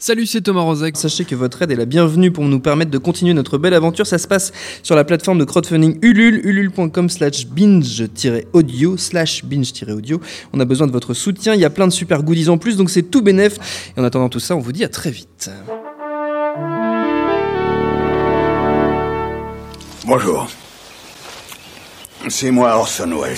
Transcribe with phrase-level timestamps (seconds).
[0.00, 0.96] Salut, c'est Thomas Rozek.
[0.96, 4.06] Sachez que votre aide est la bienvenue pour nous permettre de continuer notre belle aventure.
[4.06, 4.52] Ça se passe
[4.84, 10.20] sur la plateforme de crowdfunding Ulule, ulule.com slash binge-audio, slash binge-audio.
[10.52, 11.52] On a besoin de votre soutien.
[11.54, 13.58] Il y a plein de super goodies en plus, donc c'est tout bénef.
[13.96, 15.50] Et en attendant tout ça, on vous dit à très vite.
[20.06, 20.48] Bonjour.
[22.28, 23.36] C'est moi Orson Welles.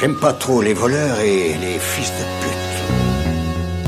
[0.00, 2.65] J'aime pas trop les voleurs et les fils de pute.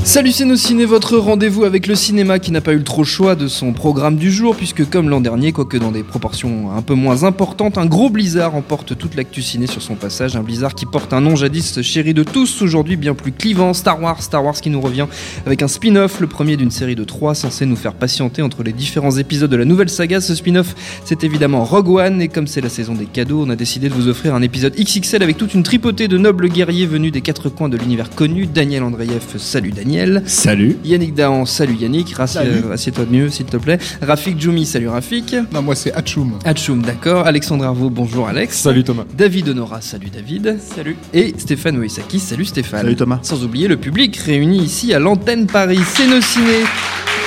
[0.03, 3.47] Salut ciné, votre rendez-vous avec le cinéma qui n'a pas eu le trop choix de
[3.47, 7.25] son programme du jour puisque comme l'an dernier, quoique dans des proportions un peu moins
[7.25, 11.13] importantes, un gros blizzard emporte toute l'actu ciné sur son passage, un blizzard qui porte
[11.13, 14.69] un nom jadis chéri de tous, aujourd'hui bien plus clivant, Star Wars, Star Wars qui
[14.69, 15.05] nous revient
[15.45, 18.73] avec un spin-off, le premier d'une série de trois censé nous faire patienter entre les
[18.73, 20.21] différents épisodes de la nouvelle saga.
[20.21, 20.75] Ce spin-off
[21.05, 23.93] c'est évidemment Rogue One et comme c'est la saison des cadeaux, on a décidé de
[23.93, 27.49] vous offrir un épisode XXL avec toute une tripotée de nobles guerriers venus des quatre
[27.49, 28.47] coins de l'univers connu.
[28.47, 29.98] Daniel Andreev, salut Daniel.
[30.25, 30.77] Salut.
[30.85, 32.13] Yannick Dahan, salut Yannick.
[32.19, 33.77] Euh, assieds-toi de mieux, s'il te plaît.
[34.01, 35.35] Rafik Djoumi, salut Rafik.
[35.51, 36.39] Non, moi c'est Hachoum.
[36.45, 37.27] Hachoum, d'accord.
[37.27, 38.57] Alexandre Arvo, bonjour Alex.
[38.57, 39.03] Salut Thomas.
[39.17, 40.57] David Honora, salut David.
[40.75, 40.95] Salut.
[41.13, 42.81] Et Stéphane Oisaki, salut Stéphane.
[42.81, 43.19] Salut Thomas.
[43.23, 45.81] Sans oublier le public réuni ici à l'antenne Paris.
[45.85, 46.63] C'est nos ciné,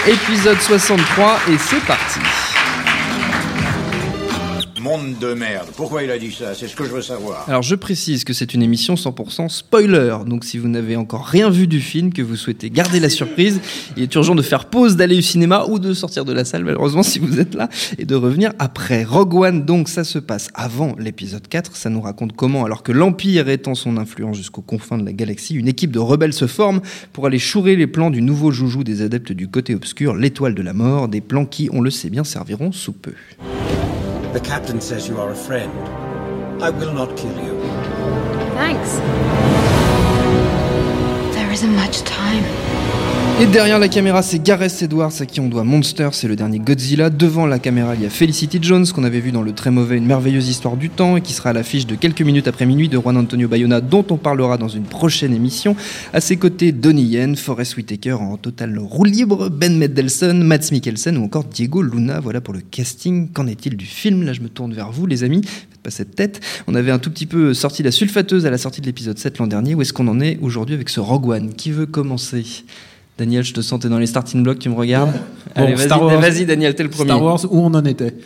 [0.07, 2.21] épisode 63, et c'est parti.
[4.83, 5.69] Monde de merde.
[5.77, 6.57] Pourquoi il a dit ça?
[6.57, 7.49] C'est ce que je veux savoir.
[7.49, 11.51] Alors je précise que c'est une émission 100% spoiler, donc si vous n'avez encore rien
[11.51, 13.61] vu du film, que vous souhaitez garder la surprise,
[13.97, 16.65] il est urgent de faire pause, d'aller au cinéma ou de sortir de la salle
[16.65, 19.05] malheureusement si vous êtes là, et de revenir après.
[19.05, 22.91] Rogue One, donc ça se passe avant l'épisode 4, ça nous raconte comment, alors que
[22.91, 26.81] l'Empire étend son influence jusqu'aux confins de la galaxie, une équipe de rebelles se forme
[27.13, 30.63] pour aller chourer les plans du nouveau joujou des adeptes du côté obscur, l'étoile de
[30.63, 33.13] la mort, des plans qui, on le sait bien, serviront sous peu.
[34.33, 35.73] The captain says you are a friend.
[36.63, 37.61] I will not kill you.
[38.55, 38.97] Thanks.
[41.37, 42.62] There isn't much time.
[43.41, 46.61] Et derrière la caméra, c'est Gareth Edwards à qui on doit Monster, c'est le dernier
[46.61, 47.11] Godzilla.
[47.11, 49.97] Devant la caméra, il y a Felicity Jones qu'on avait vu dans le très mauvais
[49.97, 52.89] Une merveilleuse histoire du temps et qui sera à l'affiche de quelques minutes après minuit
[52.89, 55.75] de Juan Antonio Bayona dont on parlera dans une prochaine émission.
[56.13, 61.17] À ses côtés, Donnie Yen, Forrest Whitaker en total roue libre, Ben Mendelsohn, Mads Mikkelsen
[61.17, 62.21] ou encore Diego Luna.
[62.21, 63.29] Voilà pour le casting.
[63.33, 64.23] Qu'en est-il du film?
[64.23, 65.41] Là, je me tourne vers vous, les amis.
[65.43, 66.41] Faites pas cette tête.
[66.69, 69.39] On avait un tout petit peu sorti la sulfateuse à la sortie de l'épisode 7
[69.39, 69.75] l'an dernier.
[69.75, 71.55] Où est-ce qu'on en est aujourd'hui avec ce Rogue One?
[71.55, 72.45] Qui veut commencer?
[73.19, 75.13] Daniel, je te sens, t'es dans les starting blocks, tu me regardes.
[75.55, 77.11] Bon, Allez, vas-y, Daniel, t'es le premier.
[77.11, 78.17] Star Wars, où on en était.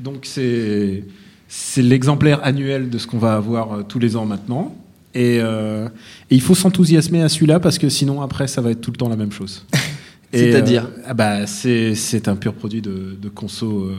[0.00, 1.04] Donc c'est
[1.48, 4.74] c'est l'exemplaire annuel de ce qu'on va avoir euh, tous les ans maintenant.
[5.14, 5.86] Et, euh,
[6.30, 8.96] et il faut s'enthousiasmer à celui-là parce que sinon après ça va être tout le
[8.96, 9.64] temps la même chose.
[10.32, 13.94] C'est-à-dire euh, ah bah, c'est c'est un pur produit de, de conso euh,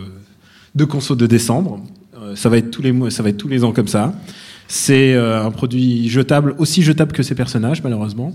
[0.75, 1.81] de conso de décembre.
[2.35, 4.13] Ça va être tous les mois, ça va être tous les ans comme ça.
[4.67, 8.33] C'est un produit jetable, aussi jetable que ses personnages malheureusement.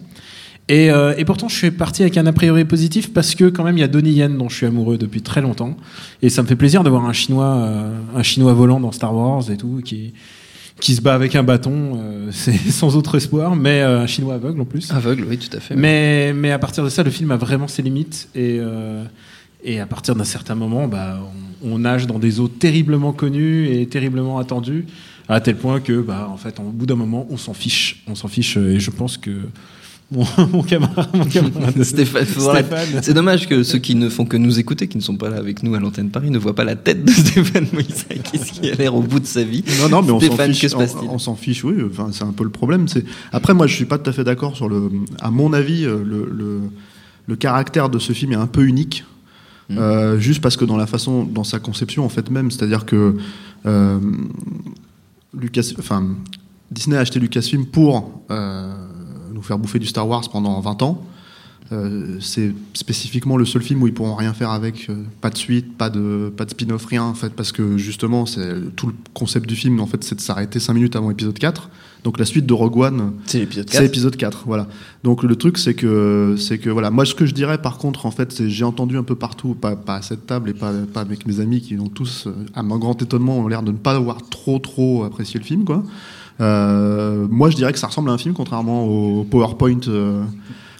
[0.68, 3.64] Et, euh, et pourtant, je suis parti avec un a priori positif parce que quand
[3.64, 5.76] même, il y a Donnie Yen dont je suis amoureux depuis très longtemps,
[6.22, 9.14] et ça me fait plaisir de voir un chinois, euh, un chinois volant dans Star
[9.14, 10.12] Wars et tout, qui
[10.78, 14.60] qui se bat avec un bâton, euh, c'est sans autre espoir, mais un chinois aveugle
[14.60, 14.90] en plus.
[14.92, 15.74] Aveugle, oui, tout à fait.
[15.74, 18.60] Mais mais à partir de ça, le film a vraiment ses limites et
[19.62, 21.18] et à partir d'un certain moment, bah,
[21.62, 24.86] on, on nage dans des eaux terriblement connues et terriblement attendues,
[25.28, 28.14] à tel point que, bah, en fait, au bout d'un moment, on s'en fiche, on
[28.14, 29.30] s'en fiche, et je pense que
[30.10, 33.00] mon, mon camarade, mon camarade Stéphane, Stéphane.
[33.02, 35.36] C'est dommage que ceux qui ne font que nous écouter, qui ne sont pas là
[35.36, 38.74] avec nous à l'antenne Paris, ne voient pas la tête de Stéphane Moïsakis qui a
[38.74, 39.64] l'air au bout de sa vie.
[39.80, 40.60] Non, non, mais on s'en fiche.
[40.62, 41.74] que se on- s'en fiche, oui.
[41.90, 42.88] Enfin, c'est un peu le problème.
[42.88, 44.90] C'est après, moi, je suis pas tout à fait d'accord sur le.
[45.20, 46.60] À mon avis, euh, le, le,
[47.26, 49.04] le caractère de ce film est un peu unique.
[49.68, 49.78] Mm.
[49.78, 53.14] Euh, juste parce que dans la façon, dans sa conception en fait même, c'est-à-dire que
[53.66, 54.00] euh,
[55.38, 56.08] Lucas, enfin
[56.72, 58.74] Disney a acheté Lucasfilm pour euh,
[59.40, 61.02] nous faire bouffer du Star Wars pendant 20 ans.
[61.72, 65.36] Euh, c'est spécifiquement le seul film où ils pourront rien faire avec, euh, pas de
[65.36, 68.94] suite, pas de, pas de spin-off, rien en fait, parce que justement, c'est tout le
[69.14, 71.70] concept du film en fait, c'est de s'arrêter 5 minutes avant épisode 4.
[72.02, 73.84] Donc la suite de Rogue One, C'est l'épisode c'est 4.
[73.84, 74.66] épisode 4, voilà.
[75.04, 78.04] Donc le truc c'est que c'est que voilà, moi ce que je dirais par contre
[78.04, 81.02] en fait, j'ai entendu un peu partout, pas, pas à cette table et pas, pas
[81.02, 83.76] avec mes amis qui ont tous, euh, à mon grand étonnement, ont l'air de ne
[83.76, 85.84] pas avoir trop trop apprécié le film quoi.
[86.40, 89.80] Euh, moi je dirais que ça ressemble à un film contrairement au PowerPoint.
[89.88, 90.24] euh,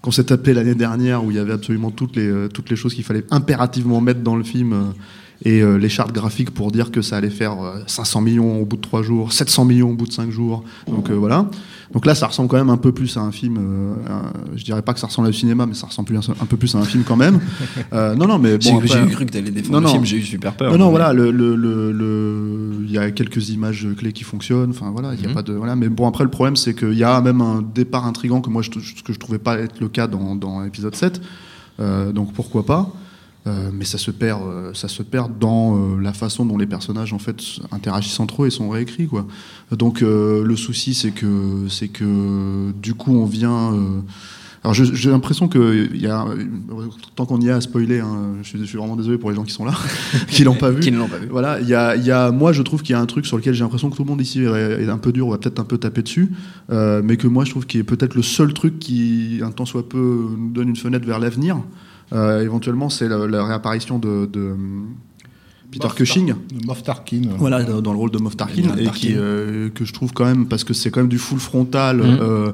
[0.03, 2.77] qu'on s'est tapé l'année dernière où il y avait absolument toutes les, euh, toutes les
[2.77, 4.95] choses qu'il fallait impérativement mettre dans le film.
[5.47, 8.61] Euh, et euh, les chartes graphiques pour dire que ça allait faire euh, 500 millions
[8.61, 10.65] au bout de 3 jours, 700 millions au bout de 5 jours.
[10.89, 11.49] Donc euh, voilà.
[11.93, 13.57] Donc là, ça ressemble quand même un peu plus à un film.
[13.59, 16.33] euh, un- je dirais pas que ça ressemble au cinéma, mais ça ressemble plus un,
[16.41, 17.41] un peu plus à un film quand même.
[17.93, 18.81] Euh, non, non, mais J'ai bon.
[18.85, 19.93] j'ai cru que t'allais défendre Non, le non.
[19.93, 20.71] film, j'ai eu super peur.
[20.71, 24.71] non, non, voilà, le, le, le, le- il y a quelques images clés qui fonctionnent.
[24.71, 25.35] Enfin voilà, il y a Mhm.
[25.35, 25.75] pas de voilà.
[25.75, 28.63] Mais bon, après le problème, c'est qu'il y a même un départ intrigant que moi,
[28.63, 31.21] je, ce que je trouvais pas être le cas dans, dans l'épisode 7.
[31.81, 32.93] Euh, donc pourquoi pas
[33.47, 36.67] Euh, mais ça se perd, euh, ça se perd dans euh, la façon dont les
[36.67, 37.41] personnages en fait
[37.73, 39.27] interagissent entre eux et sont réécrits quoi.
[39.73, 43.73] Donc le souci c'est que c'est que du coup on vient.
[44.63, 46.27] alors j'ai l'impression que y a
[47.17, 49.37] tant qu'on y est à spoiler, hein, je, suis, je suis vraiment désolé pour les
[49.37, 49.75] gens qui sont là,
[50.29, 50.81] qui l'ont pas vu.
[50.81, 51.29] Qui ne l'ont pas vu.
[51.31, 53.39] Voilà, il y a, y a, moi je trouve qu'il y a un truc sur
[53.39, 55.61] lequel j'ai l'impression que tout le monde ici est, un peu dur, on va peut-être
[55.61, 56.31] un peu taper dessus,
[56.69, 59.89] mais que moi je trouve qu'il est peut-être le seul truc qui, un temps soit
[59.89, 61.63] peu, nous donne une fenêtre vers l'avenir.
[62.13, 64.89] Euh, éventuellement, c'est la, la réapparition de, de hum,
[65.71, 66.27] Peter Moff Cushing.
[66.29, 67.23] Tar- de Moff Tarkin.
[67.39, 70.25] Voilà, dans dans le rôle de Moff Tarkin, et qui, euh, que je trouve quand
[70.25, 72.53] même, parce que c'est quand même du full frontal, euh,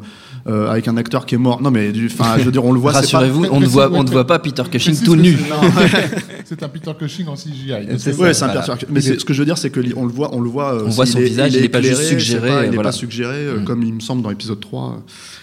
[0.49, 1.61] euh, avec un acteur qui est mort.
[1.61, 3.01] Non, mais du, enfin, je veux dire, on le voit, pas.
[3.01, 5.37] Rassurez-vous, on ne voit, on ne voit pas Peter Cushing tout nu.
[6.45, 7.73] c'est- un Peter Cushing en CGI.
[7.99, 8.21] C'est ça.
[8.21, 8.53] Ouais, c'est un voilà.
[8.63, 8.87] personnage.
[8.91, 10.75] Mais ce que je veux dire, c'est que on le voit, on le voit.
[10.75, 12.83] euh, On voit s'il son visage, il est pas juste suggéré, il est voilà.
[12.91, 13.65] pas suggéré, euh, Mm.
[13.65, 14.95] comme il me semble dans l'épisode 3.
[14.97, 15.01] euh,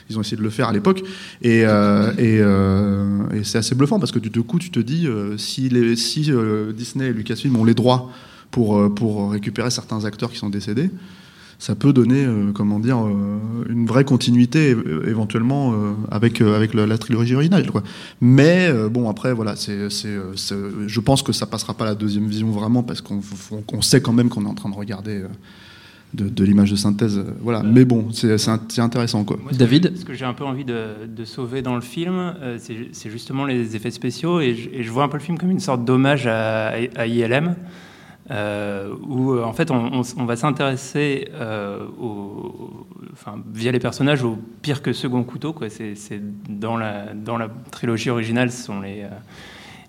[0.09, 1.01] Ils ont essayé de le faire à l'époque.
[1.41, 5.07] Et, euh, et, euh, et c'est assez bluffant parce que du coup, tu te dis,
[5.07, 8.09] euh, si, les, si euh, Disney et Lucasfilm ont les droits
[8.51, 10.89] pour, euh, pour récupérer certains acteurs qui sont décédés,
[11.59, 13.39] ça peut donner, euh, comment dire, euh,
[13.69, 14.75] une vraie continuité
[15.07, 17.69] éventuellement euh, avec euh, avec la, la trilogie originale.
[17.71, 17.83] Quoi.
[18.21, 22.51] Mais euh, bon, après, voilà, c'est, je pense que ça passera pas la deuxième vision
[22.51, 23.21] vraiment parce qu'on
[23.51, 25.27] on- on sait quand même qu'on est en train de regarder euh,
[26.13, 27.17] de, de l'image de synthèse.
[27.17, 27.63] euh, voilà.
[27.63, 29.37] Mais bon, c'est, c'est, int- c'est intéressant, quoi.
[29.41, 31.81] Moi, ce que- David Ce que j'ai un peu envie de, de sauver dans le
[31.81, 34.39] film, euh, c'est c'est justement les effets spéciaux.
[34.39, 37.07] Et je, et je vois un peu le film comme une sorte d'hommage à, à
[37.07, 37.55] ILM.
[38.31, 41.85] Euh, où euh, en fait on, va s'intéresser euh,
[43.11, 45.53] enfin, via les personnages au pire que second couteau.
[45.67, 47.07] C'est, dans, la,
[47.71, 48.81] trilogie originale, ce sont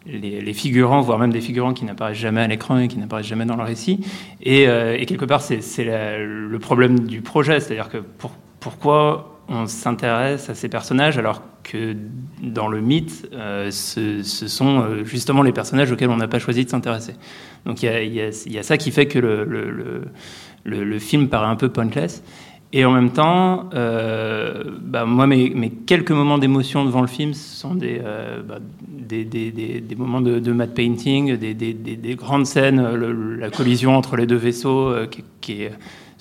[0.06, 3.46] les, figurants, voire même des figurants qui n'apparaissent jamais à l'écran et qui n'apparaissent jamais
[3.46, 4.04] dans le récit.
[4.42, 4.64] Et,
[5.06, 10.68] quelque part, c'est, le problème du projet, c'est-à-dire que pour, pourquoi on s'intéresse à ces
[10.68, 11.96] personnages alors que
[12.42, 16.64] dans le mythe, euh, ce, sont euh, justement les personnages auxquels on n'a pas choisi
[16.64, 17.14] de s'intéresser.
[17.64, 22.22] Donc il y a, ça qui fait que le, film paraît un peu pointless.
[22.76, 27.56] Et en même temps, euh, bah, moi, mes, quelques moments d'émotion devant le film, ce
[27.56, 28.00] sont des,
[28.46, 28.58] bah,
[28.88, 32.82] des, moments de, de matte painting, des, des- des- des grandes scènes,
[33.38, 35.72] la collision entre les deux vaisseaux, qui, qui est,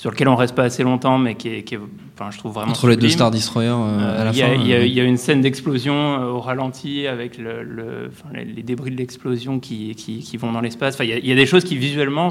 [0.03, 1.79] sur lequel on reste pas assez longtemps, mais qui est, qui est,
[2.13, 3.15] enfin, je trouve vraiment Entre les deux sublime.
[3.19, 4.53] Star Destroyer euh, Euh, à la Il y, a- fin.
[4.55, 8.11] il y a- euh, il y a une scène d'explosion au ralenti avec le, le-
[8.11, 10.95] enfin, les, débris de l'explosion qui, qui, qui vont dans l'espace.
[10.95, 12.27] Enfin, il, y a, il y a des choses qui visuellement,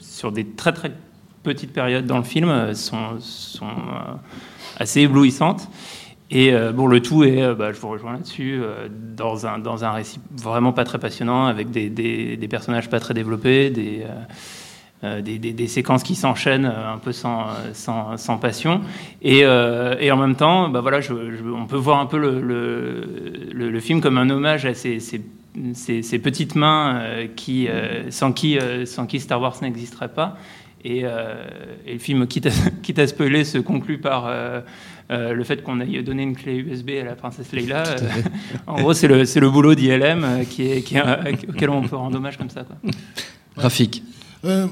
[0.00, 0.92] sur des très très
[1.42, 3.66] petites périodes dans le film, sont, sont
[4.78, 5.68] assez éblouissantes.
[6.30, 9.58] Et euh, bon, le tout est, euh, bah, je vous rejoins là-dessus, euh, dans, un,
[9.58, 13.68] dans un récit vraiment pas très passionnant, avec des, des- des personnages pas très développés,
[13.68, 14.06] des,
[15.20, 18.80] des, des- des séquences qui s'enchaînent euh, un peu sans, euh, sans, sans passion.
[19.20, 22.18] Et, euh, et en même temps, bah, voilà, je- je- on peut voir un peu
[22.18, 23.04] le, le,
[23.52, 25.22] le- le film comme un hommage à ces, ces-
[25.74, 30.08] ces- ces petites mains euh, qui, euh, sans, qui, euh, sans qui Star Wars n'existerait
[30.12, 30.36] pas.
[30.84, 31.34] Et, euh,
[31.86, 32.50] et le film, quitte à,
[32.82, 34.60] quitte à spoiler, se conclut par euh,
[35.10, 37.82] euh, le fait qu'on ait donné une clé USB à la princesse Leila.
[38.02, 38.22] Euh,
[38.66, 41.70] en gros, c'est le, c'est le boulot d'ILM euh, qui est, qui est, euh, auquel
[41.70, 42.62] on peut rendre hommage comme ça.
[42.64, 42.76] Quoi.
[43.56, 44.02] Graphique.
[44.44, 44.66] Euh,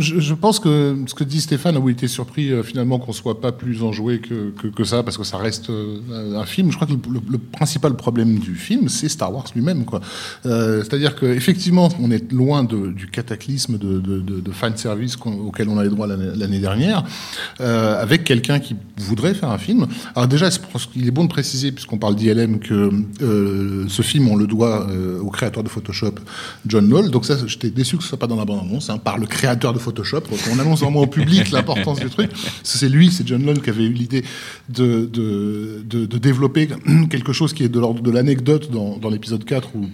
[0.00, 3.40] je, pense que ce que dit Stéphane, où il était surpris euh, finalement qu'on soit
[3.40, 6.70] pas plus enjoué que, que, ça, parce que ça reste euh, un film.
[6.70, 9.84] Je crois que le, principal problème du film, c'est Star Wars lui-même.
[9.84, 10.00] quoi.
[10.42, 16.06] C'est-à-dire qu'effectivement, on est loin du cataclysme de, de, fan service auquel on avait droit
[16.06, 17.04] l'année dernière,
[17.58, 19.86] avec quelqu'un qui voudrait faire un film.
[20.14, 22.90] Alors déjà, qu'il est bon de préciser, puisqu'on parle d'ILM, que
[23.88, 24.86] ce film, on le doit
[25.20, 26.14] au créateur de Photoshop,
[26.66, 27.10] John Knoll.
[27.10, 29.78] Donc ça, j'étais déçu que ce soit pas dans la bande-annonce, hein, le créateur de
[29.78, 30.20] Photoshop.
[30.20, 32.30] Donc on annonce vraiment au public l'importance du truc.
[32.62, 34.24] C'est lui, c'est John Knoll qui avait eu l'idée
[34.68, 36.68] de, de, de, de développer
[37.10, 39.88] quelque chose qui est de l'ordre de l'anecdote dans, dans l'épisode 4 où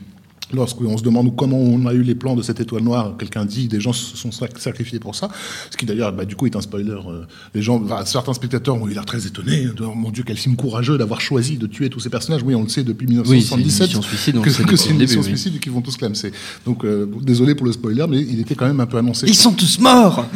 [0.52, 3.69] Lorsqu'on se demande comment on a eu les plans de cette étoile noire, quelqu'un dit
[3.69, 5.28] des gens se sont sac- sacrifiés pour ça.
[5.71, 6.90] Ce qui d'ailleurs, bah, du coup, est un spoiler.
[6.90, 7.23] Euh,
[7.54, 9.66] Les gens, enfin, certains spectateurs ont eu l'air très étonnés.
[9.76, 12.42] de, Oh mon Dieu, quel film courageux d'avoir choisi de tuer tous ces personnages.
[12.42, 14.99] Oui, on le sait depuis Oui, c'est une 1977 mission suicide, on que, c'est une
[14.99, 15.26] mission oui.
[15.26, 16.33] suicide et qu'ils vont tous clamser.
[16.66, 19.26] Donc, euh, désolé pour le spoiler, mais il était quand même un peu annoncé.
[19.28, 20.26] Ils sont tous morts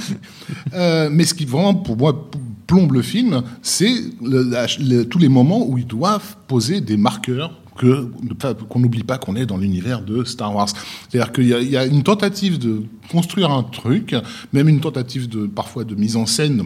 [0.75, 2.29] Euh, mais ce qui vraiment, pour moi,
[2.67, 3.93] plombe le film, c'est
[4.23, 9.19] le- la- le- tous les moments où ils doivent poser des marqueurs qu'on n'oublie pas
[9.19, 10.69] qu'on est dans l'univers de Star Wars.
[11.09, 14.15] C'est-à-dire qu'il y, a- une tentative de construire un truc,
[14.53, 16.65] même une tentative de parfois de mise en scène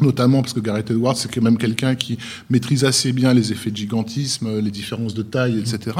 [0.00, 2.18] notamment parce que Gareth Edwards c'est quand même quelqu'un qui
[2.50, 5.96] maîtrise assez bien les effets de gigantisme, les différences de taille, etc.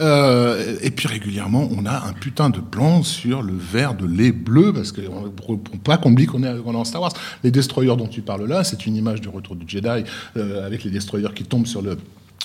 [0.00, 4.32] Euh, et puis régulièrement, on a un putain de plan sur le verre de lait
[4.32, 7.12] bleu, parce que on- pour, pas qu'on oublie qu'on est en Star Wars.
[7.44, 10.02] Les destroyers dont tu parles là, c'est une image du retour du Jedi
[10.36, 11.96] euh, avec les destroyers qui tombent sur le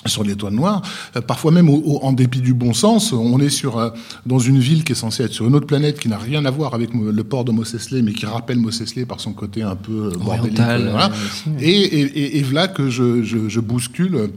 [0.06, 0.82] sur l'étoile noire,
[1.16, 3.90] Euh, parfois même au- au- en dépit du bon sens, on est sur euh,
[4.26, 6.50] dans une ville qui est censée être sur une autre planète qui n'a rien à
[6.50, 9.62] voir avec le port de Mos Eisley, mais qui rappelle Mos Eisley par son côté
[9.62, 11.10] un peu euh, Oriental, euh, voilà.
[11.60, 14.30] Et, et, et, et voilà que je, je, je bouscule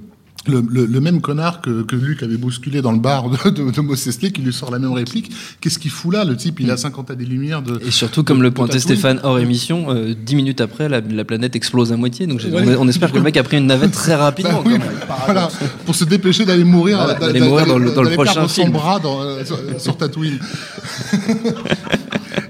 [0.48, 3.72] le, le, le même connard que, que Luc avait bousculé dans le bar de, de,
[3.72, 5.32] de qui lui sort la même réplique.
[5.62, 7.80] Qu'est-ce qu'il fout là Le type, il a 50 à des lumières de.
[7.86, 8.80] Et surtout, comme le pointait.
[8.80, 12.28] Stéphane hors émission, euh, dix minutes après, la, la planète explose à moitié.
[12.28, 12.76] Donc Ouais.
[12.78, 14.62] on, on espère que le mec a pris une navette très rapidement.
[14.64, 14.78] Bah oui,
[15.26, 15.50] voilà,
[15.86, 18.48] pour se dépêcher d'aller mourir, Voilà, d'a- d'aller d'a- mourir dans le- dans le prochain
[18.48, 18.72] film.
[18.72, 20.40] bras dans, euh, sur, sur Tatooine.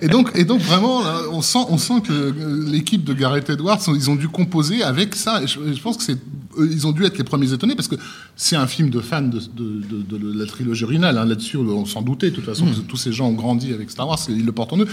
[0.01, 3.79] et donc, et donc vraiment, on sent, on sent que euh, l'équipe de Gareth Edwards,
[3.87, 5.41] ils ont dû composer avec ça.
[5.43, 6.17] Et je, je pense que c'est,
[6.59, 7.95] ils ont dû être les premiers étonnés parce que
[8.35, 11.17] c'est un film de fans de, de, de- de la trilogie originale.
[11.17, 11.25] hein.
[11.25, 12.29] Là-dessus, on s'en doutait.
[12.31, 14.73] De toute façon, que tous ces gens ont grandi avec Star Wars, ils le portent
[14.73, 14.87] en eux.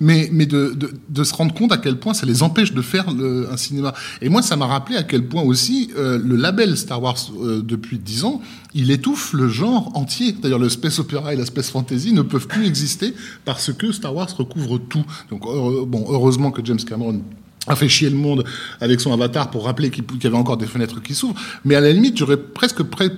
[0.00, 0.76] Mais, mais de,
[1.24, 3.94] se rendre compte à quel point ça les empêche de faire le- un cinéma.
[4.22, 7.62] Et moi, ça m'a rappelé à quel point aussi euh, le label Star Wars euh,
[7.62, 8.40] depuis 10 ans,
[8.74, 10.32] il étouffe le genre entier.
[10.32, 14.14] D'ailleurs, le space opéra et la space fantasy ne peuvent plus exister parce que Star
[14.14, 15.04] Wars recouvre tout.
[15.30, 17.22] Donc, heureux- bon, heureusement que James Cameron
[17.68, 18.44] a fait chier le monde
[18.80, 21.34] avec son avatar pour rappeler qu'il y avait encore des fenêtres qui s'ouvrent.
[21.64, 23.08] Mais à la limite, j'aurais presque plus,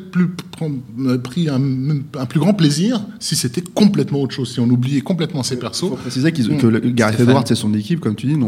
[0.59, 1.61] pr- pris un,
[2.19, 5.83] un plus grand plaisir si c'était complètement autre chose, si on oubliait complètement ses persos.
[5.85, 7.31] Il faut préciser qu'ils- que le- Gareth Stéphane.
[7.31, 8.39] Edwards et son équipe, comme tu dis, ils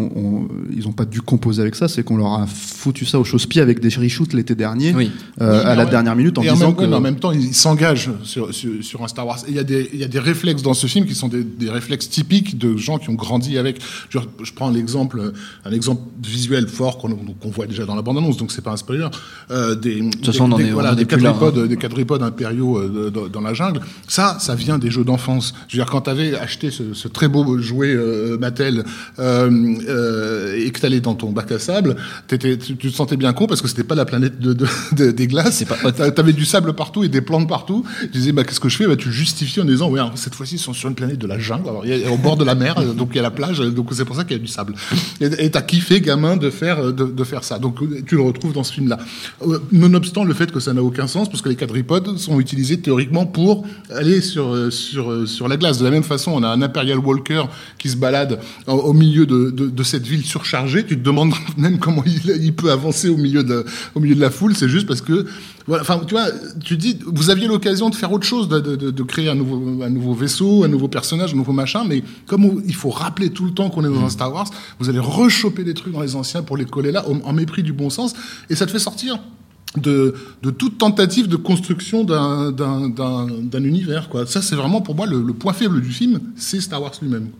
[0.85, 3.81] n'ont pas dû composer avec ça, c'est qu'on leur a foutu ça au chausse-pied avec
[3.81, 5.11] des reshoots l'été dernier, Oui.
[5.41, 6.95] euh, Oui, à la dernière minute, en Et en disant même, que.
[6.95, 9.39] en même temps, il s'engage sur, sur, sur un Star Wars.
[9.49, 11.43] Il y, a des- il y a des réflexes dans ce film qui sont des,
[11.45, 13.81] des réflexes typiques de gens qui ont grandi avec.
[14.09, 15.33] Je, je prends l'exemple,
[15.65, 15.92] un exemple
[16.23, 19.07] visuel fort qu'on voit déjà dans la bande-annonce, donc c'est pas un spoiler.
[19.51, 21.67] Euh, des, de toute façon, on en est- on en des là, hein.
[21.67, 23.81] des quadripodes impériaux euh, dans, dans la jungle.
[24.09, 25.55] Ça, ça vient des jeux d'enfance.
[25.69, 28.85] Je veux dire, quand tu avais acheté ce, ce très beau jouet euh, Mattel
[29.19, 31.97] et que tu allais dans ton bac à sable,
[32.29, 35.11] tu, tu te sentais bien con parce que c'était pas la planète de, de- de-
[35.11, 35.65] des glaces.
[36.15, 37.85] T'avais du sable partout et des plantes partout.
[38.03, 38.87] Tu disais, bah, qu'est-ce que je fais?
[38.87, 41.27] Bah, Tu justifies en disant, ouais, alors, cette fois-ci, ils sont sur une planète de
[41.27, 43.31] la jungle, alors, y a- au bord de la mer, donc il y a la
[43.31, 44.75] plage, donc c'est pour ça qu'il y a du sable.
[45.21, 47.59] Et et t'as kiffé, gamin, de faire, euh, de, faire ça.
[47.59, 48.99] Donc euh, tu le retrouves dans ce film-là.
[49.47, 52.79] Euh, Nonobstant le fait que ça n'a aucun sens, parce que les quadripodes sont utilisés
[52.79, 55.79] théoriquement pour aller sur, sur, sur la glace.
[55.79, 57.45] De la même façon, on a un Imperial Walker
[57.79, 60.85] qui se balade au, milieu de, de, de cette ville surchargée.
[60.85, 64.21] Tu te demandes même comment il, il peut avancer au milieu de, au milieu de
[64.21, 64.57] la foule.
[64.57, 65.27] C'est juste parce que,
[65.67, 66.27] voilà, enfin, tu vois,
[66.65, 69.91] tu dis, vous aviez l'occasion de faire autre chose, de, de, créer un nouveau, un
[69.91, 73.45] nouveau vaisseau, un nouveau personnage, un nouveau machin, mais comme on- il faut rappeler tout
[73.45, 74.49] le temps qu'on est dans un Star Wars,
[74.81, 77.63] vous allez rechoper des trucs dans les anciens pour les coller là, en, en mépris
[77.63, 78.15] du bon sens,
[78.51, 79.19] et ça te fait sortir
[79.77, 84.09] de, de toute tentative de construction d'un- d'un d'un- d'un univers.
[84.09, 84.27] Quoi.
[84.27, 87.29] Ça, c'est vraiment pour moi le, le point faible du film, c'est Star Wars lui-même.
[87.31, 87.39] quoi.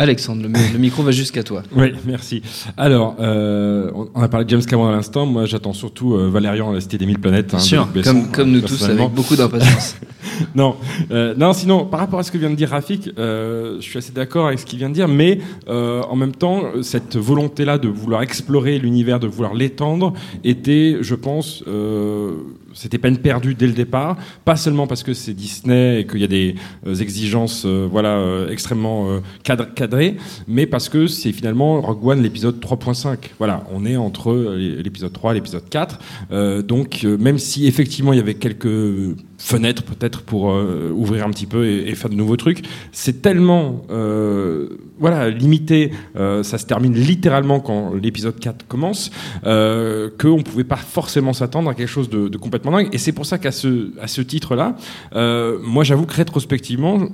[0.00, 1.62] Alexandre, le, le micro va jusqu'à toi.
[1.76, 2.40] Oui, merci.
[2.78, 5.26] Alors, euh, on a parlé de James Cameron à l'instant.
[5.26, 7.52] Moi, j'attends surtout euh, Valérian, la Cité des Mille Planètes.
[7.52, 9.04] hein, Bien sûr, de Luc Besson, comme, comme nous tous, personnellement.
[9.04, 9.96] avec beaucoup d'impatience.
[10.54, 10.76] non,
[11.10, 13.98] euh, non, sinon, par rapport à ce que vient de dire Rafik, euh, je suis
[13.98, 15.38] assez d'accord avec ce qu'il vient de dire, mais
[15.68, 20.14] euh, en même temps, cette volonté-là de vouloir explorer l'univers, de vouloir l'étendre,
[20.44, 22.32] était, je pense, euh,
[22.80, 24.16] c'était peine perdue dès le départ.
[24.46, 26.54] Pas seulement parce que c'est Disney et qu'il y a des
[26.86, 30.16] euh, exigences, euh, voilà, euh, extrêmement cadrées,
[30.48, 33.18] mais parce que c'est finalement Rogue One l'épisode 3.5.
[33.38, 35.98] Voilà, on est entre l'épisode 3 et l'épisode 4.
[36.32, 40.44] Euh, donc, même si effectivement il y avait quelques fenêtres peut-être pour
[40.94, 43.82] ouvrir un petit peu et, faire de nouveaux trucs, c'est tellement
[44.98, 45.92] voilà limité.
[46.14, 49.10] ça se termine littéralement quand l'épisode 4 commence
[49.42, 52.88] qu'on ne pouvait pas forcément s'attendre à quelque chose de complètement dingue.
[52.92, 54.76] Et c'est pour ça qu'à ce à ce titre-là,
[55.14, 57.08] euh, moi j'avoue que rétrospectivement,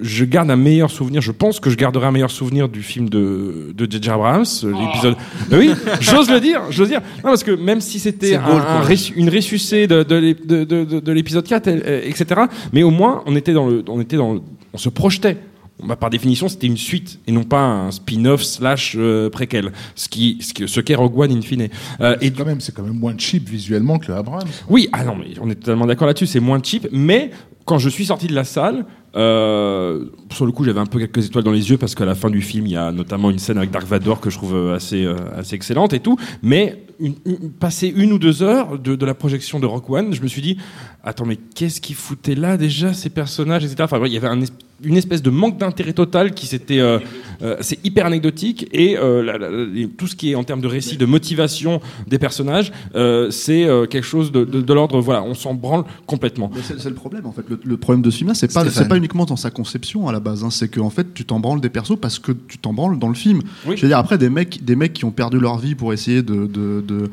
[0.00, 1.20] je garde un meilleur souvenir.
[1.22, 4.10] Je pense que je garderai un meilleur souvenir du film de de J.J.
[4.10, 5.16] Abrams, euh, l'épisode.
[5.50, 5.70] Ben oui,
[6.00, 7.00] j'ose le dire, j'ose dire.
[7.18, 8.82] Non, parce que même si c'était un, un
[9.16, 12.42] une ressucée de, de, l'ép- de, de, de- de l'épisode 4, euh, etc.
[12.72, 14.40] Mais au moins, on était dans le, on était dans, le-
[14.72, 15.36] on se projetait.
[15.82, 20.08] Bah, par définition, c'était une suite et non pas un spin-off slash euh, préquel, ce
[20.08, 21.68] qui, ce qu'est Rogue One in fine.
[22.00, 24.46] Euh, et quand même, c'est quand même moins cheap visuellement que le Abrams.
[24.70, 27.30] oui, ah non, mais on est totalement d'accord là-dessus, c'est moins cheap, mais
[27.64, 28.84] quand je suis sorti de la salle,
[29.16, 32.16] Euh, sur le coup, j'avais un peu quelques étoiles dans les yeux parce qu'à la
[32.16, 34.72] fin du film, il y a notamment une scène avec Dark Vador que je trouve
[34.72, 36.16] assez, euh, assez excellente et tout.
[36.42, 40.12] Mais une, une- passer une ou deux heures de, de la projection de Rock One,
[40.14, 40.56] je me suis dit,
[41.04, 43.76] attends, mais qu'est-ce qu'ils foutaient là déjà, ces personnages, etc.
[43.84, 44.40] Enfin, il y avait un
[44.84, 46.78] une espèce de manque d'intérêt total qui s'était.
[46.78, 46.98] euh,
[47.42, 50.44] euh, c'est hyper anecdotique et euh, la- la- la- les- tout ce qui est en
[50.44, 54.72] termes de récit, de motivation des personnages, euh, c'est euh, quelque chose de, de- de
[54.74, 55.00] l'ordre.
[55.00, 56.50] Voilà, on s'en branle complètement.
[56.62, 57.42] C'est le problème en fait.
[57.48, 60.20] Le, le problème de ce film-là, c'est pas pas uniquement dans sa conception à la
[60.20, 60.44] base.
[60.44, 60.50] hein.
[60.50, 63.08] c'est que en fait, tu t'en branles des persos parce que tu t'en branles dans
[63.08, 63.40] le film.
[63.66, 63.76] Oui.
[63.76, 66.22] Je veux dire après des mecs des mecs qui ont perdu leur vie pour essayer
[66.22, 67.10] de de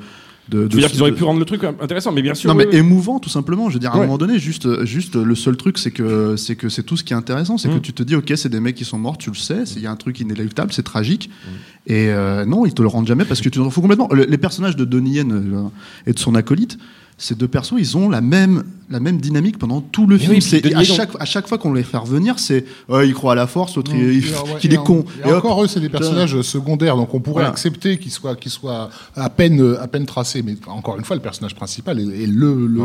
[0.50, 2.50] de, veux dire qu'ils auraient pu rendre le truc intéressant, mais bien sûr.
[2.50, 3.70] non mais émouvant tout simplement.
[3.70, 6.56] Je veux dire à un moment donné, juste juste le seul truc, c'est que c'est
[6.56, 7.82] que c'est tout ce qui est intéressant, c'est que Mm.
[7.82, 9.88] tu te dis ok, c'est des mecs qui sont morts, tu le sais, il y
[9.88, 11.30] a un truc inéluctable, c'est tragique.
[11.30, 11.50] Mm.
[11.88, 14.10] Et euh, non, ils te le rendent jamais parce que tu t'en fous complètement.
[14.12, 15.70] Le- les personnages de Donnie Yen euh,
[16.06, 16.78] et de son acolyte,
[17.24, 20.34] ces deux persos, ils ont la même, la même dynamique pendant tout le Mais film.
[20.34, 23.34] oui, C'est- à, chaque, à chaque fois qu'on les fait revenir, c'est ouais, il croit
[23.34, 25.06] à la force, l'autre il, ouais, est en- con.
[25.24, 27.50] Et, Et hop, encore eux, c'est des personnages secondaires, donc on pourrait Voilà.
[27.50, 30.42] accepter qu'ils soient, qu'ils soient à peine, à peine tracés.
[30.42, 32.84] Mais encore une fois, le personnage principal est, est le, le,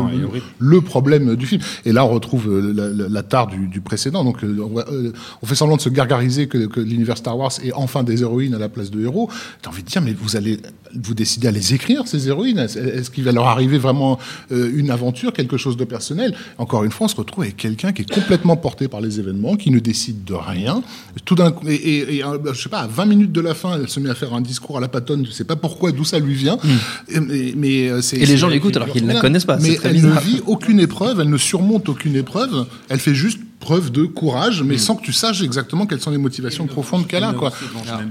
[0.59, 1.61] le- problème du film.
[1.85, 4.23] Et là, on retrouve euh, la, la- la tare du, du précédent.
[4.23, 7.37] Donc, euh, on, va- euh, on fait semblant de se gargariser que, que l'univers Star
[7.37, 9.29] Wars est enfin des héroïnes à la place de héros.
[9.61, 10.59] T'as envie de dire, mais vous allez,
[10.93, 12.59] vous décidez à les écrire ces héroïnes?
[12.59, 14.17] Est-ce qu'il va leur arriver vraiment
[14.51, 16.33] euh, une aventure, quelque chose de personnel?
[16.57, 19.55] Encore une fois, on se retrouve avec quelqu'un qui est complètement porté par les événements,
[19.55, 20.81] qui ne décide de rien.
[21.25, 23.53] Tout d'un coup, et, et- et, euh, je sais pas, à 20 minutes de la
[23.53, 25.23] fin, elle se met à faire un discours à la patonne.
[25.23, 26.57] Tu sais pas pourquoi, d'où ça lui vient.
[27.09, 29.57] Et, mais, mais, euh, c'est- Et les gens l'écoutent alors qu'ils ne la connaissent pas,
[29.57, 30.15] Mais elle bizarre.
[30.15, 32.65] ne vit aucune épreuve, elle ne surmonte aucune épreuve.
[32.89, 34.67] Elle fait juste preuve de courage, Mm.
[34.67, 37.51] mais sans que tu saches exactement quelles sont les motivations profondes qu'elle a, quoi.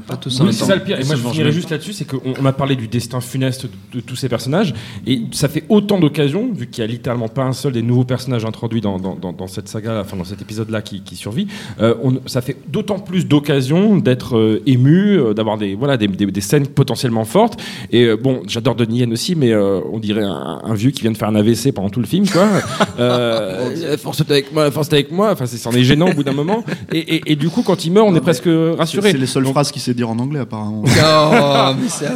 [0.06, 1.00] Pas tous en Oui, même c'est ça le pire.
[1.00, 3.70] Et moi, je finirais juste là-dessus, c'est qu'on on a parlé du destin funeste de,
[3.94, 4.74] de tous ces personnages,
[5.06, 8.04] et ça fait autant d'occasions, vu qu'il y a littéralement pas un seul des nouveaux
[8.04, 11.46] personnages introduits dans, dans, dans- dans cette saga, enfin dans cet épisode-là qui, qui survit.
[11.80, 16.08] euh, on- ça fait d'autant plus d'occasions d'être euh, ému, euh, d'avoir des voilà des,
[16.08, 17.60] des- des scènes potentiellement fortes.
[17.92, 21.02] Et euh, bon, j'adore Donnie Yen aussi, mais euh, on dirait un, un vieux qui
[21.02, 22.46] vient de faire un AVC pendant tout le film, quoi.
[22.98, 25.35] euh, force avec moi, force avec moi.
[25.36, 26.64] Enfin, c'est c'en est gênant au bout d'un moment.
[26.92, 29.10] Et, et- et du coup, quand il meurt, on est presque rassuré.
[29.12, 30.82] c'est les seules phrases qu'il sait dire en anglais apparemment.
[30.84, 32.06] Oh, mais c'est.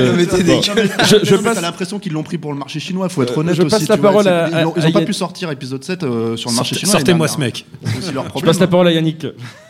[0.00, 3.06] Je- je T'as passe- l'impression qu'ils l'ont pris pour le marché chinois.
[3.08, 3.70] Il faut être Euh, honnête je aussi.
[3.70, 6.36] passe la parole à- Ils ont, ils à ont pas pu sortir épisode 7 euh,
[6.36, 6.92] sur le marché chinois.
[6.92, 7.64] Sortez-moi ce mec.
[7.84, 9.26] Je passe la parole à Yannick.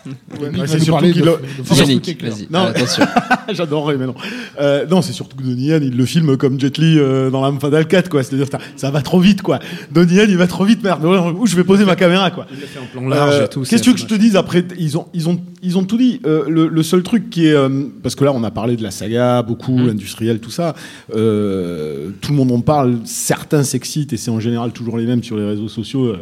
[0.06, 2.34] Ouais, c'est surtout parler qu'il de- le- de force Yannick, nucléaire.
[2.34, 2.46] vas-y.
[2.50, 2.60] Non.
[2.66, 3.04] Attention.
[3.52, 4.14] J'adorerais, mais non.
[4.60, 7.42] Euh, non, c'est surtout que Donnie Yen, il le filme comme Jet Li euh, dans
[7.42, 8.22] l'âme fatale 4, quoi.
[8.22, 9.58] C'est-à-dire, ça, ça va trop vite, quoi.
[9.90, 11.04] Donnie Yen, il va trop vite, merde.
[11.04, 12.46] Où je vais poser ma caméra, quoi.
[12.52, 13.62] Il l'a fait en plan large Euh, et tout.
[13.62, 14.64] Qu'est-ce que je te dise après?
[14.78, 16.20] Ils ont, ils ont, ils ont tout dit.
[16.24, 18.82] Euh, le, le seul truc qui est, euh, parce que là, on a parlé de
[18.82, 19.88] la saga, beaucoup, Mm.
[19.90, 20.74] industriel, tout ça.
[21.14, 22.98] Euh, tout le monde en parle.
[23.04, 26.14] Certains s'excitent et c'est en général toujours les mêmes sur les réseaux sociaux.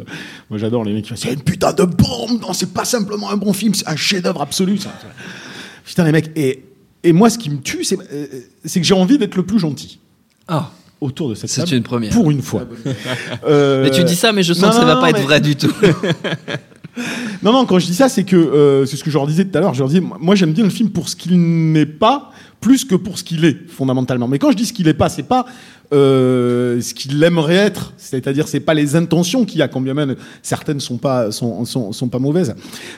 [0.49, 2.41] Moi, j'adore les mecs qui disent c'est une putain de bombe.
[2.41, 4.77] Non, c'est pas simplement un bon film, c'est un chef-d'œuvre absolu.
[4.77, 4.91] ça.
[5.85, 6.31] Putain, les mecs.
[6.35, 6.63] Et,
[7.03, 7.97] et moi, ce qui me tue, c'est,
[8.65, 9.99] c'est que j'ai envie d'être le plus gentil
[10.47, 10.71] Ah,
[11.01, 11.75] autour de cette c'est table.
[11.75, 12.11] une première.
[12.11, 12.65] Pour une fois.
[13.47, 15.17] Euh, Mais tu dis ça, mais je sens non, que ça va non, pas mais-
[15.19, 15.71] être vrai du tout.
[17.43, 19.45] Non, non, quand je dis ça, c'est que euh, c'est ce que je leur disais
[19.45, 19.73] tout à l'heure.
[19.73, 21.39] Je leur disais, moi, j'aime bien le film pour ce qu'il
[21.71, 24.27] n'est pas, plus que pour ce qu'il est, fondamentalement.
[24.27, 25.45] Mais quand je dis ce qu'il n'est pas, c'est pas
[25.93, 27.93] euh, ce qu'il aimerait être.
[27.97, 32.09] C'est-à-dire, c'est pas les intentions qu'il y a, quand bien même certaines sont pas sont,
[32.11, 32.55] pas mauvaises.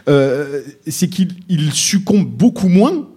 [0.10, 3.08] Euh, c'est qu'il il succombe beaucoup moins.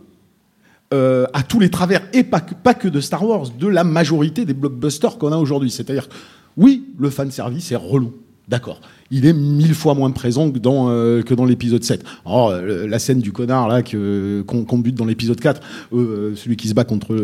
[0.93, 4.45] à tous les travers, et pas que, pas que de Star Wars, de la majorité
[4.45, 5.71] des blockbusters qu'on a aujourd'hui.
[5.71, 6.09] C'est-à-dire,
[6.57, 8.13] oui, le fan service est relou.
[8.47, 8.81] D'accord.
[9.11, 12.05] Il est mille fois moins présent que dans, euh, dans l'épisode 7.
[12.27, 15.61] Alors, euh, la scène du connard là qu'on bute dans l'épisode 4,
[15.93, 17.17] euh, celui qui se bat contre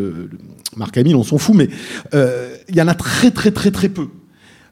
[0.76, 1.68] Marc Hamill, on s'en fout, mais
[2.68, 4.09] il y en a très très très très peu.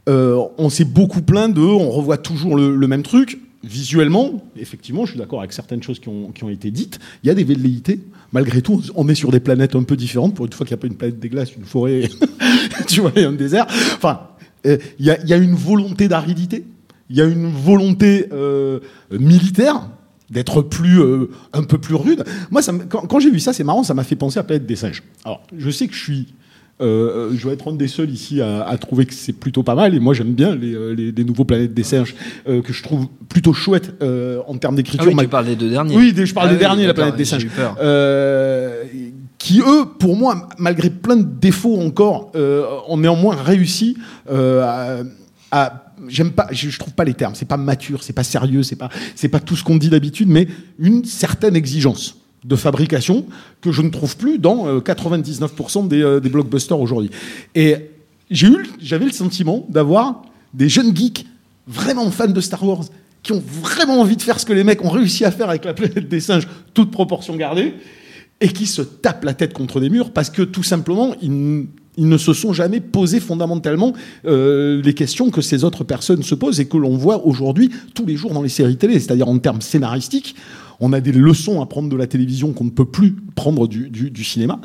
[0.06, 3.40] On s'est beaucoup plaint de, on revoit toujours le, même truc.
[3.64, 6.98] Visuellement, effectivement, je suis d'accord avec certaines choses qui ont, qui ont été dites.
[7.22, 8.00] Il y a des velléités.
[8.32, 10.34] Malgré tout, on est sur des planètes un peu différentes.
[10.34, 12.08] Pour une fois qu'il n'y a pas une planète des glaces, une forêt,
[12.86, 13.66] tu vois, un désert.
[13.96, 14.20] Enfin,
[14.64, 16.64] il y, a, il y a une volonté d'aridité.
[17.10, 19.88] Il y a une volonté euh, militaire
[20.30, 22.22] d'être plus euh, un peu plus rude.
[22.50, 24.66] Moi, ça quand, quand j'ai vu ça, c'est marrant, ça m'a fait penser à Planète
[24.66, 25.02] des singes.
[25.24, 26.26] Alors, je sais que je suis
[26.80, 29.74] euh, je dois être un des seuls ici à, à trouver que c'est plutôt pas
[29.74, 29.96] mal.
[29.96, 32.14] Et moi, j'aime bien les, euh, les, les nouveaux Planètes des singes
[32.48, 35.08] euh, que je trouve plutôt chouettes euh, en termes Ah d'écriture.
[35.08, 35.96] oui, Ma- tu parles des deux derniers.
[35.96, 37.44] oui, je parle Ah des oui, derniers, la planète des j'ai singes.
[37.44, 37.74] eu peur.
[39.38, 43.96] Euh, qui, eux, pour moi, malgré plein de défauts encore, euh, ont néanmoins réussi
[44.30, 45.04] euh,
[45.50, 45.84] à.
[46.06, 47.34] J'aime pas, je, trouve pas les termes.
[47.34, 50.28] C'est pas mature, c'est pas sérieux, c'est pas, c'est pas tout ce qu'on dit d'habitude,
[50.28, 50.46] mais
[50.78, 53.26] une certaine exigence de fabrication
[53.60, 57.10] que je ne trouve plus dans euh, 99% des, euh, des blockbusters aujourd'hui.
[57.56, 57.90] Et
[58.30, 60.22] j'ai eu, j'avais le sentiment d'avoir
[60.54, 61.26] des jeunes geeks
[61.66, 62.84] vraiment fans de Star Wars
[63.24, 65.64] qui ont vraiment envie de faire ce que les mecs ont réussi à faire avec
[65.64, 67.74] la planète des singes, toute proportion gardée,
[68.40, 71.66] et qui se tapent la tête contre des murs parce que tout simplement, ils,
[71.98, 73.92] ne se sont jamais posé fondamentalement
[74.24, 78.06] euh, les questions que ces autres personnes se posent et que l'on voit aujourd'hui tous
[78.06, 80.36] les jours dans les séries télé, c'est-à-dire en termes scénaristiques.
[80.80, 84.24] On a des leçons à prendre de la télévision qu'on ne peut plus prendre du,
[84.24, 84.60] cinéma.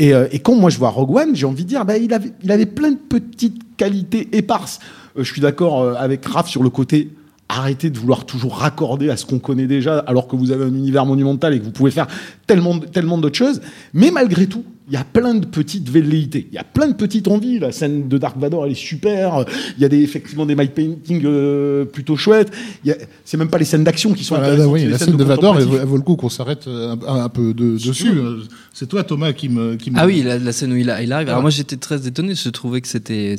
[0.00, 2.12] Et, euh, et quand moi je vois Rogue One, j'ai envie de dire, bah, il,
[2.12, 4.80] avait, plein de petites qualités éparses.
[5.16, 7.10] Euh, je suis d'accord avec Raph sur le côté
[7.58, 10.74] arrêtez de vouloir toujours raccorder à ce qu'on connaît déjà, alors que vous avez un
[10.74, 12.06] univers monumental et que vous pouvez faire
[12.46, 13.60] tellement, tellement d'autres choses.
[13.92, 16.48] Mais malgré tout, il y a plein de petites velléités.
[16.52, 17.58] Il y a plein de petites envies.
[17.58, 19.44] La scène de Dark Vador, elle est super.
[19.78, 22.50] Il y a des, effectivement des mic paintings euh, plutôt chouettes.
[22.86, 22.92] A-
[23.24, 25.24] C'est même pas les scènes d'action qui sont Voilà, là, intéressantes, oui, la scène de
[25.24, 28.10] Vador, elle, elle vaut le coup qu'on s'arrête euh, un, un peu de- dessus.
[28.14, 28.40] Euh,
[28.74, 29.76] C'est toi, Thomas, qui me.
[29.76, 31.28] Qui Ah oui, la, la scène où il, a- il arrive.
[31.28, 31.32] Ah.
[31.32, 33.36] Alors moi j'étais très étonné, je trouvais que c'était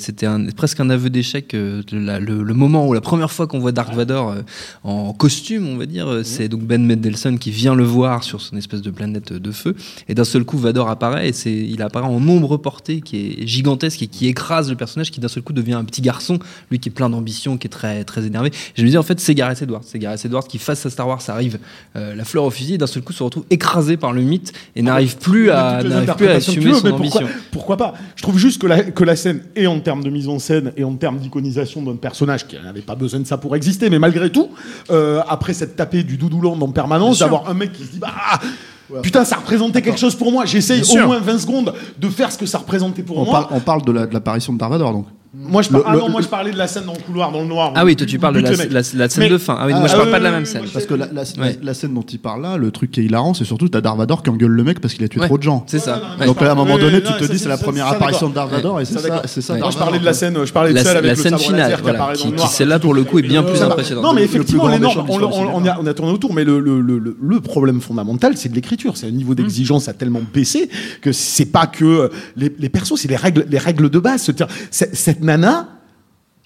[0.56, 1.54] presque un aveu d'échec.
[1.54, 4.42] euh, le, le moment où la première fois qu'on voit Dark Vador euh,
[4.84, 8.58] en costume, on va dire, c'est donc Ben Mendelsohn qui vient le voir sur son
[8.58, 9.76] espèce de planète de feu.
[10.08, 13.48] Et d'un seul coup, Vador apparaît et c'est il apparaît en nombre porté qui est
[13.48, 16.40] gigantesque et qui écrase le personnage qui d'un seul coup devient un petit garçon,
[16.72, 18.52] lui qui est plein d'ambition, qui est très très énervé.
[18.76, 21.08] Je me dis en fait c'est Gareth Edwards, c'est Gareth Edwards qui face à Star
[21.08, 21.60] Wars arrive
[21.96, 24.54] euh, la fleur au fusil et d'un seul coup se retrouve écrasé par le mythe
[24.76, 27.20] et n'arrive plus à n'arrive plus à assumer veux, son ambition.
[27.52, 27.94] pourquoi, pourquoi pas?
[28.16, 30.72] Je trouve juste que la, que la scène, et en termes de mise en scène,
[30.78, 34.00] et en termes d'iconisation d'un personnage qui n'avait pas besoin de ça pour exister, mais
[34.00, 34.50] malgré tout,
[34.92, 38.14] euh, après cette tapée du doudouland en permanence, d'avoir un mec qui se dit bah,
[39.02, 40.46] Putain, ça représentait quelque chose pour moi.
[40.46, 41.08] J'essaye au sûr.
[41.08, 43.48] moins 20 secondes de faire ce que ça représentait pour On moi.
[43.52, 45.06] on parle de la- de l'apparition de Dark Vador, donc.
[45.36, 47.00] Moi, je par- Le- ah le- non, moi, je parlais de la scène dans le
[47.00, 47.72] couloir, dans le noir.
[47.76, 48.42] Ah oui, toi, tu parles de
[48.72, 49.58] la- scène Mais- de fin.
[49.60, 50.62] Ah oui, moi, je parle pas de la même scène.
[50.72, 51.58] Parce que la, la- Ouais.
[51.64, 53.98] la scène dont il parle là, le truc qui est hilarant, c'est surtout t'as Dark
[53.98, 55.64] Vador qui engueule le mec parce qu'il a tué Ouais, trop de gens.
[55.66, 56.00] c'est ça.
[56.20, 56.28] Ouais.
[56.28, 57.88] Donc là, à un moment donné, tu non, te ça, dis c'est- c'est la première
[57.88, 59.56] ça, apparition de Dark Vador et c'est ça, c'est ça.
[59.58, 61.80] Je parlais de la scène, je parlais de la, celle avec la scène finale,
[62.16, 64.04] qui celle-là pour le coup est bien plus Non, impressionnante.
[64.04, 68.98] Non, mais effectivement, on, a, tourné autour, mais le, problème fondamental, c'est de l'écriture.
[68.98, 70.70] C'est un niveau d'exigence a tellement baissé
[71.02, 74.30] que c'est pas que euh, les, persos, c'est les règles, les règles de base.
[74.72, 75.70] Cette nana,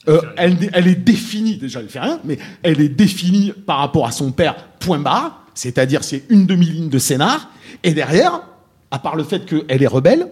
[0.08, 4.08] euh, elle, elle est définie, déjà elle fait rien, mais elle est définie par rapport
[4.08, 7.50] à son père, point barre, c'est-à-dire c'est une demi-ligne de scénar,
[7.84, 8.42] et derrière,
[8.90, 10.30] à part le fait qu'elle est rebelle,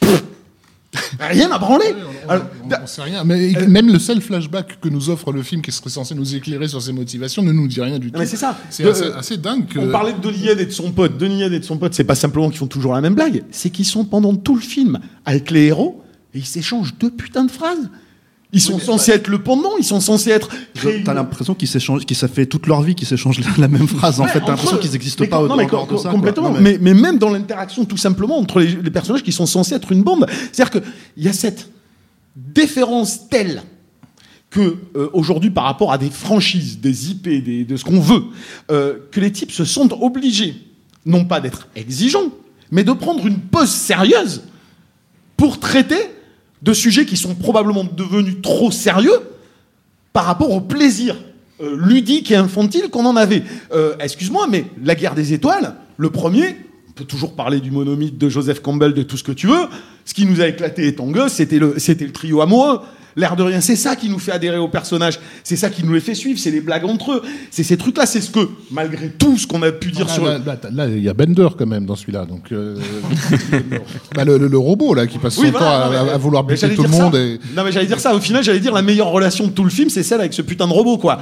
[0.00, 0.22] pff,
[1.18, 1.94] rien à branler.
[2.28, 2.44] Alors,
[2.82, 3.24] On sait rien.
[3.24, 6.68] Mais même le seul flashback que nous offre le film, qui serait censé nous éclairer
[6.68, 8.18] sur ses motivations, ne nous dit rien du tout.
[8.18, 8.58] Mais c'est ça.
[8.68, 9.78] C'est assez, assez dingue que.
[9.78, 11.12] On parlait de Yen et de son pote.
[11.20, 13.70] Yen et de son pote, c'est pas simplement qu'ils font toujours la même blague, c'est
[13.70, 16.01] qu'ils sont pendant tout le film avec les héros
[16.34, 17.88] et ils s'échangent deux putains de phrases.
[18.54, 20.50] Ils sont censés être le pendant, ils sont censés être.
[21.06, 23.88] T'as l'impression qu'ils s'échangent, qu'ils ça fait toute leur vie qu'ils s'échangent la, la même
[23.88, 24.20] phrase.
[24.20, 26.10] En Ouais, fait, t'as l'impression qu'ils n'existent pas non, mais com- de ça.
[26.10, 26.50] Complètement.
[26.50, 26.76] Non, mais...
[26.78, 30.02] Mais, même dans l'interaction, tout simplement, entre les, les personnages qui sont censés être une
[30.02, 30.26] bande.
[30.52, 31.70] C'est-à-dire qu'il y a cette
[32.36, 33.62] déférence telle
[34.50, 38.24] que euh, aujourd'hui, par rapport à des franchises, des IP, des- de ce qu'on veut,
[38.70, 40.56] euh, que les types se sentent obligés,
[41.06, 42.30] non pas d'être exigeants,
[42.70, 44.42] mais de prendre une pause sérieuse
[45.38, 45.96] pour traiter
[46.62, 49.20] de sujets qui sont probablement devenus trop sérieux
[50.12, 51.16] par rapport au plaisir
[51.60, 53.42] euh, ludique et infantile qu'on en avait.
[53.72, 56.56] Euh, Excuse-moi, mais la guerre des étoiles, le premier,
[56.88, 59.66] on peut toujours parler du monomythe de Joseph Campbell, de tout ce que tu veux.
[60.04, 62.80] Ce qui nous a éclaté étant gosse, c'était le, c'était le trio amoureux.
[63.16, 65.18] L'air de rien, c'est ça qui nous fait adhérer aux personnages.
[65.44, 66.38] C'est ça qui nous les fait suivre.
[66.38, 67.22] C'est les blagues entre eux.
[67.50, 68.06] C'est ces trucs-là.
[68.06, 70.24] C'est ce que, malgré tout ce qu'on a pu dire Là, sur.
[70.24, 72.24] là, là, t'as- là, il y a Bender quand même dans celui-là.
[72.24, 72.76] Donc, euh,
[74.14, 76.10] bah, le, le- le robot là qui passe son Oui, temps voilà, à, non, mais-
[76.12, 77.14] à vouloir buter tout le monde.
[77.16, 77.38] Et...
[77.56, 78.14] Non, mais j'allais dire ça.
[78.14, 80.42] Au final, j'allais dire la meilleure relation de tout le film, c'est celle avec ce
[80.42, 81.20] putain de robot, quoi.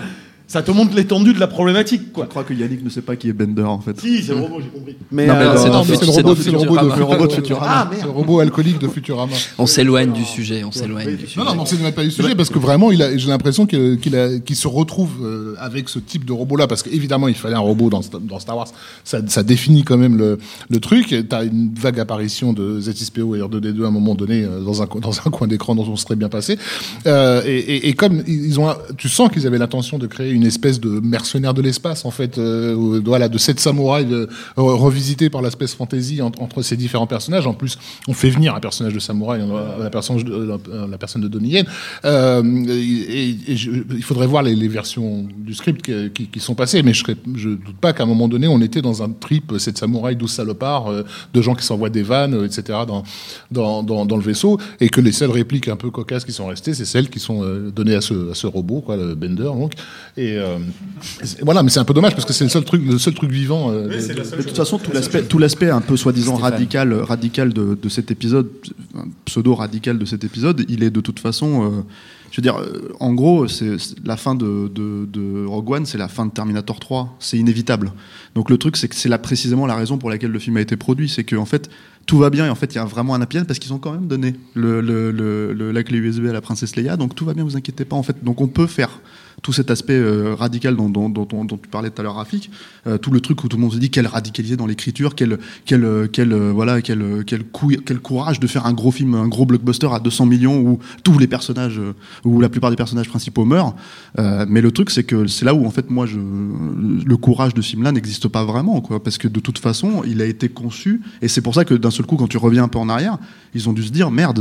[0.50, 2.24] Ça te montre l'étendue de la problématique, quoi.
[2.24, 4.00] Je crois que Yannick ne sait pas qui est Bender en fait.
[4.00, 4.96] Si, c'est le robot, j'ai compris.
[5.12, 6.96] Mais, Non, mais euh, c'est le robot, le de, Futurama.
[6.96, 7.66] Le robot de Futurama.
[7.70, 8.08] Ah, C'est merde.
[8.10, 9.32] le robot alcoolique de Futurama.
[9.58, 11.40] On s'éloigne du sujet, on s'éloigne du sujet.
[11.40, 14.56] Non, non, c'est même pas du sujet parce que vraiment, il a, j'ai l'impression qu'il
[14.56, 18.00] se retrouve euh, avec ce type de robot-là parce qu'évidemment, il fallait un robot dans,
[18.00, 18.66] Sta- dans Star Wars.
[19.04, 21.14] Ça, ça définit quand même le, le truc.
[21.28, 24.86] T'as une vague apparition de Z6PO et R2D2 à un moment donné euh, dans un,
[24.86, 26.58] co- dans un coin d'écran dont on serait bien passé.
[27.06, 28.66] Euh, et, et- et comme ils ont,
[28.98, 32.38] tu sens qu'ils avaient l'intention de créer une espèce de mercenaire de l'espace en fait,
[32.38, 34.26] euh, voilà, de sept samouraïs euh,
[34.56, 37.46] re- revisités par la space fantasy entre, ces différents personnages.
[37.46, 39.42] En plus, on fait venir un personnage de samouraï,
[39.80, 41.66] la personne de, Donnie Yen.
[42.04, 47.76] Euh, il faudrait voir les, versions du script qui, sont passées, mais je ne doute
[47.80, 50.92] pas qu'à un moment donné, on était dans un trip, cette samouraï, 12 salopards,
[51.34, 52.78] de gens qui s'envoient des vannes, etc.,
[53.50, 56.84] dans, le vaisseau, et que les seules répliques un peu cocasses qui sont restées, c'est
[56.84, 57.42] celles qui sont
[57.74, 59.72] données à ce, robot, quoi, le Bender, donc.
[60.32, 60.58] Et euh,
[61.42, 63.30] voilà, mais c'est un peu dommage parce que c'est le seul truc, le seul truc
[63.30, 63.70] vivant.
[63.70, 67.52] euh, de- de- De toute façon, tout l'aspect, tout l'aspect un peu soi-disant radical, radical
[67.52, 68.48] de, de cet épisode,
[69.24, 71.68] pseudo radical de cet épisode, il est de toute façon, euh,
[72.30, 72.56] je veux dire,
[73.00, 76.30] en gros, c'est c'est la fin de, de, de Rogue One, c'est la fin de
[76.30, 77.92] Terminator 3, c'est inévitable.
[78.34, 80.60] Donc le truc, c'est que c'est là précisément la raison pour laquelle le film a
[80.60, 81.68] été produit, c'est qu'en fait
[82.06, 83.72] tout va bien et en fait il y a vraiment un happy end parce qu'ils
[83.72, 86.96] ont quand même donné le, le- le- le- la clé USB à la princesse Leia,
[86.96, 88.16] donc tout va bien, vous inquiétez pas en fait.
[88.24, 89.00] Donc on peut faire
[89.42, 91.12] tout cet aspect euh, radical dont,
[91.62, 92.50] tu parlais tout à l'heure, Rafik,
[92.86, 95.38] euh, tout le truc où tout le monde se dit qu'elle radicalisée dans l'écriture, quel,
[95.64, 97.44] quel, euh, quel, voilà, quel, quel,
[97.84, 101.18] quel courage de faire un gros film, un gros blockbuster à 200 millions où tous
[101.18, 101.80] les personnages,
[102.24, 103.74] où la plupart des personnages principaux meurent.
[104.18, 107.70] Mais le truc, c'est que c'est là où, en fait, moi, le courage de ce
[107.70, 111.28] film-là n'existe pas vraiment, quoi, parce que de toute façon, il a été conçu, et
[111.28, 113.18] c'est pour ça que d'un seul coup, quand tu reviens un peu en arrière,
[113.54, 114.40] ils ont dû se dire merde,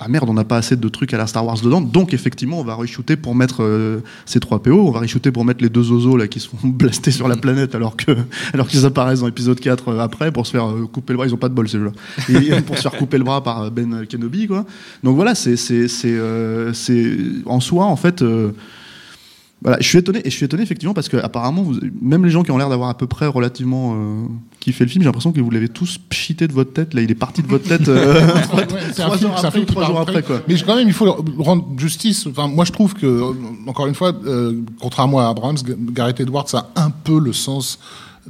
[0.00, 2.60] ah merde, on n'a pas assez de trucs à la Star Wars dedans, donc effectivement,
[2.60, 3.62] on va re-shooter pour mettre
[4.40, 7.10] trois PO, on va re-shooter pour mettre les deux oiseaux là qui se font blaster
[7.10, 8.12] sur la planète alors que
[8.52, 11.26] alors qu'ils apparaissent dans épisode 4 euh, après pour se faire euh, couper le bras,
[11.26, 13.62] ils ont pas de bol ces jeux-là, et pour se faire couper le bras par
[13.62, 14.64] euh, Ben Kenobi quoi.
[15.02, 18.22] Donc voilà, c'est c'est c'est euh, c'est en soi en fait.
[18.22, 18.52] euh,
[19.62, 22.30] voilà, je suis étonné et je suis étonné effectivement parce que apparemment vous- même les
[22.30, 24.26] gens qui ont l'air d'avoir à peu près relativement euh,
[24.60, 26.92] kiffé le film, j'ai l'impression que vous l'avez tous pchité de votre tête.
[26.92, 29.34] Là, il est parti de votre tête euh, trois, Ouais, c'est un trois film- un
[29.44, 30.22] après, trois jours après.
[30.22, 30.42] quoi.
[30.46, 32.26] Mais quand même, il faut rendre justice.
[32.26, 33.22] Enfin, moi, je trouve que,
[33.66, 35.56] encore une fois, euh, contrairement à Abrams,
[35.92, 37.78] Gareth Edwards a un peu le sens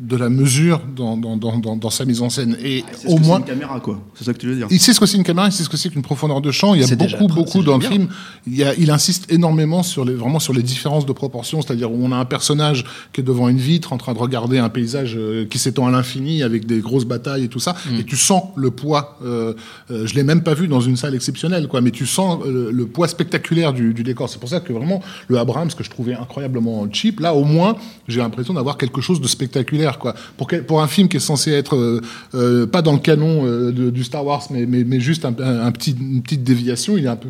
[0.00, 2.56] de la mesure dans, dans, dans, dans, dans sa mise en scène.
[2.62, 3.38] Et ce au que c'est moins.
[3.38, 4.00] une caméra quoi.
[4.14, 4.66] C'est ça que tu veux dire.
[4.70, 6.50] Il sait ce que c'est une caméra, il sait ce que c'est qu'une profondeur de
[6.50, 6.74] champ.
[6.74, 8.09] Il y a déjà beaucoup, beaucoup dans le film.
[8.46, 11.90] Il, y a, il insiste énormément sur les, vraiment sur les différences de proportions, c'est-à-dire
[11.90, 14.68] où on a un personnage qui est devant une vitre en train de regarder un
[14.68, 18.00] paysage euh, qui s'étend à l'infini avec des grosses batailles et tout ça, Mm.
[18.00, 19.18] et tu sens le poids.
[19.24, 19.54] Euh,
[19.90, 22.70] euh, je l'ai même pas vu dans une salle exceptionnelle, quoi, mais tu sens euh,
[22.72, 24.28] le poids spectaculaire du, du décor.
[24.28, 27.76] C'est pour ça que vraiment le Abrams que je trouvais incroyablement cheap, là au moins
[28.09, 30.14] j'ai l'impression d'avoir quelque chose de spectaculaire, quoi.
[30.37, 32.01] Pour quel- pour un film qui est censé être euh,
[32.35, 35.35] euh, pas dans le canon euh, de- du Star Wars, mais mais, mais juste un,
[35.40, 37.29] un- un petit une petite déviation, il est un peu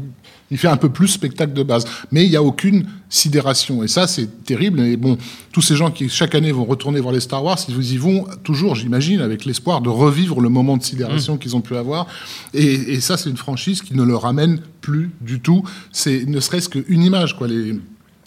[0.52, 3.82] il fait un peu plus spectacle de base, mais il n'y a aucune sidération.
[3.82, 4.78] Et ça, c'est terrible.
[4.80, 5.18] Et bon,
[5.50, 8.26] tous ces gens qui chaque année vont retourner voir les Star Wars, ils y vont
[8.44, 12.06] toujours, j'imagine, avec l'espoir de revivre le moment de sidération qu'ils ont pu avoir.
[12.54, 12.62] Et,
[12.94, 15.64] et ça, c'est une franchise qui ne leur ramène plus du tout.
[15.90, 17.48] C'est ne serait-ce qu'une image, quoi.
[17.48, 17.74] Les,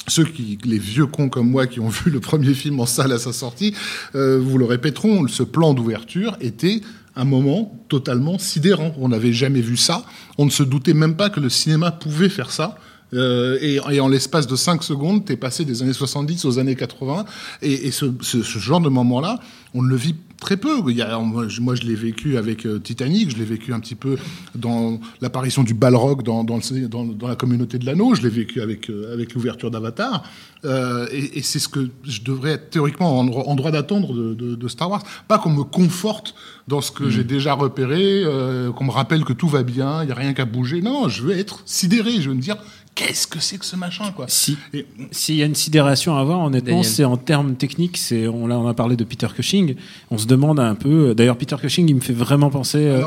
[0.09, 3.11] ceux qui, les vieux cons comme moi qui ont vu le premier film en salle
[3.11, 3.73] à sa sortie,
[4.15, 6.81] euh, vous le répéteront, ce plan d'ouverture était
[7.15, 8.93] un moment totalement sidérant.
[8.97, 10.05] On n'avait jamais vu ça.
[10.37, 12.77] On ne se doutait même pas que le cinéma pouvait faire ça.
[13.13, 16.75] Euh, et, et en l'espace de 5 secondes, t'es passé des années 70 aux années
[16.75, 17.25] 80.
[17.61, 19.39] Et, et ce, ce- ce genre de moment-là,
[19.73, 20.79] on le vit très peu.
[20.89, 23.95] Il y a, moi, je, l'ai vécu avec euh, Titanic, je l'ai vécu un petit
[23.95, 24.15] peu
[24.55, 28.29] dans l'apparition du balrog dans, dans, le- dans- dans la communauté de l'anneau, je l'ai
[28.29, 30.23] vécu avec, euh, avec l'ouverture d'Avatar.
[30.65, 34.33] Euh, et et c'est ce que je devrais être théoriquement en, en droit d'attendre de,
[34.33, 35.03] de- de Star Wars.
[35.27, 36.35] Pas qu'on me conforte
[36.67, 37.09] dans ce que Mm.
[37.09, 40.33] j'ai déjà repéré, euh, qu'on me rappelle que tout va bien, il n'y a rien
[40.33, 40.81] qu'à bouger.
[40.81, 42.57] Non, je veux être sidéré, je veux me dire,
[42.95, 44.57] qu'est-ce que c'est que ce machin quoi Si.
[44.73, 47.97] Et- S'il y a une sidération à avoir, honnêtement, c'est en termes techniques.
[47.97, 49.75] C'est on, là, on a parlé de Peter Cushing.
[50.11, 51.13] On se demande un peu.
[51.15, 52.79] D'ailleurs, Peter Cushing, il me fait vraiment penser.
[52.79, 53.01] euh,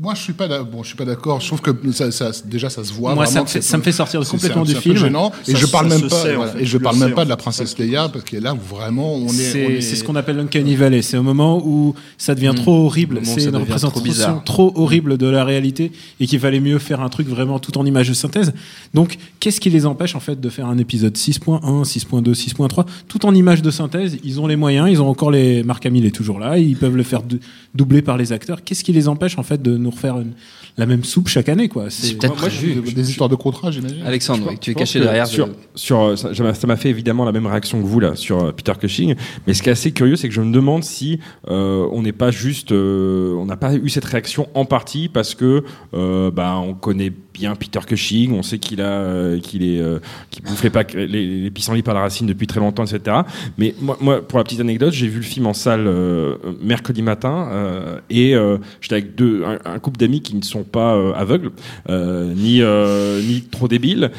[0.00, 1.40] moi, je suis pas bon, je suis pas d'accord.
[1.40, 3.14] Je trouve que ça, ça- déjà ça se voit.
[3.14, 4.96] Moi, vraiment ça me que fait- c'est- ça me fait sortir complètement du film.
[4.96, 5.32] gênant.
[5.48, 6.08] Et Ça- je parle même pas.
[6.22, 7.42] sait, en voilà, fait, et je parle le même sais, pas de la fait.
[7.42, 9.32] princesse Leia parce qu'elle est là où vraiment on est.
[9.32, 11.02] c'est est- c'est ce qu'on appelle l'uncanny valley.
[11.02, 13.20] C'est au moment où ça devient trop horrible.
[13.24, 17.08] C'est une trop représentation trop, horrible de la réalité et qu'il fallait mieux faire un
[17.08, 18.52] truc vraiment tout en image de synthèse.
[18.94, 23.26] Donc, qu'est-ce qui les empêche en fait de faire un épisode 6.1, 6.2, 6.3 tout
[23.26, 25.62] en image de synthèse Ils ont les moyens, ils ont encore les.
[25.64, 27.38] Marc Hamill est toujours là, ils peuvent le faire dou-
[27.74, 28.62] doubler par les acteurs.
[28.64, 30.34] Qu'est-ce qui les empêche en fait de nous refaire une-
[30.78, 34.02] la même soupe chaque année quoi C'est peut-être des histoires de contrat, j'imagine.
[34.06, 35.26] Alexandre, tu es caché derrière.
[35.26, 37.86] Sur, de- sur, euh, ça ça m'a ça m'a fait évidemment la même réaction que
[37.86, 39.14] vous là sur euh, Peter Cushing.
[39.46, 42.12] Mais ce qui est assez curieux, c'est que je me demande si euh, on n'est
[42.12, 45.64] pas juste, euh, on n'a pas eu cette réaction en partie parce que
[45.94, 49.98] euh, bah, on connaît bien Peter Cushing, on sait qu'il a, euh, qu'il est, euh,
[50.30, 51.06] qu'il bouffait pas les,
[51.42, 53.18] les pissenlits par la racine depuis très longtemps, etc.
[53.58, 57.02] Mais moi, moi pour la petite anecdote, j'ai vu le film en salle euh, mercredi
[57.02, 60.94] matin euh, et euh, j'étais avec deux, un, un couple d'amis qui ne sont pas
[60.94, 61.50] euh, aveugles
[61.88, 64.10] euh, ni euh, ni trop débiles,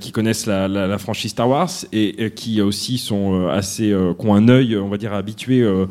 [0.00, 4.76] qui connaissent la, franchise Star Wars et, qui aussi sont assez, qui ont un œil,
[4.76, 5.86] on va dire, habitué au,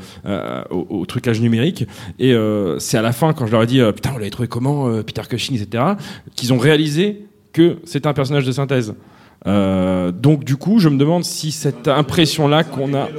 [0.70, 1.86] au trucage numérique.
[2.20, 2.36] Et
[2.80, 5.22] c'est à la fin quand je leur ai dit, putain, vous l'avez trouvé comment, Peter
[5.28, 5.84] Cushing, etc.,
[6.36, 8.96] qu'ils ont réalisé que c'est un personnage de synthèse.
[9.46, 13.10] Donc du coup, je me demande si cette impression-là qu'on a,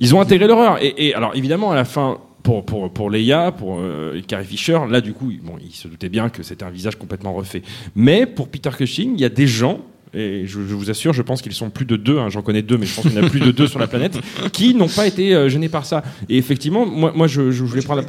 [0.00, 0.78] ils ont intégré l'horreur.
[0.80, 5.00] Et alors évidemment, à la fin, pour pour pour Leia, pour euh, Carrie Fisher, là
[5.00, 7.62] du coup, bon, ils se doutaient bien que c'était un visage complètement refait.
[7.94, 9.80] Mais pour Peter Cushing, il y a des gens
[10.14, 12.60] et je, je vous assure, je pense qu'ils sont plus de deux, hein, j'en connais
[12.60, 14.18] deux, mais je pense qu'il y en a plus de deux sur la planète,
[14.52, 16.02] qui n'ont pas été euh, gênés par ça.
[16.28, 18.08] Et effectivement, moi, moi je, je voulais prendre la...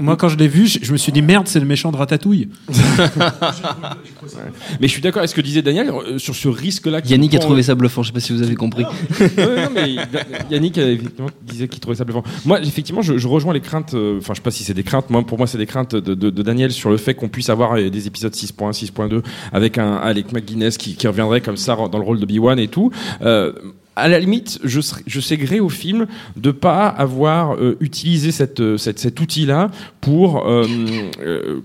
[0.00, 1.96] Moi, quand je l'ai vu, je, je me suis dit merde, c'est le méchant de
[1.96, 2.48] Ratatouille.
[4.80, 7.00] Mais je suis d'accord avec ce que disait Daniel euh, sur ce risque-là.
[7.04, 8.84] Yannick a trouvé ça bluffant, je sais pas si vous avez compris.
[9.20, 9.96] Ouais, non, mais
[10.50, 12.22] Yannick euh, effectivement, disait qu'il trouvait ça bluffant.
[12.44, 13.94] Moi, effectivement, je, je rejoins les craintes.
[13.94, 15.08] euh, Enfin, je sais pas si c'est des craintes.
[15.10, 17.48] Moi, pour moi, c'est des craintes de, de- de Daniel sur le fait qu'on puisse
[17.50, 19.22] avoir euh, des épisodes 6.1, 6.2
[19.52, 22.68] avec un Alec McGuinness qui, qui reviendrait comme ça dans le rôle de B1 et
[22.68, 22.90] tout.
[23.22, 23.52] Euh,
[23.96, 28.30] à la limite, je, serais- je sais gré au film de pas avoir euh, utilisé
[28.60, 30.64] euh, cet outil-là pour euh,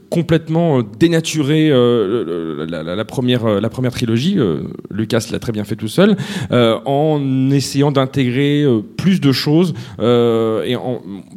[0.10, 4.38] complètement dénaturer la, première, la première trilogie.
[4.90, 6.16] Lucas l'a très bien fait tout seul,
[6.52, 8.66] en essayant d'intégrer
[8.98, 9.74] plus de choses.
[10.00, 10.76] Et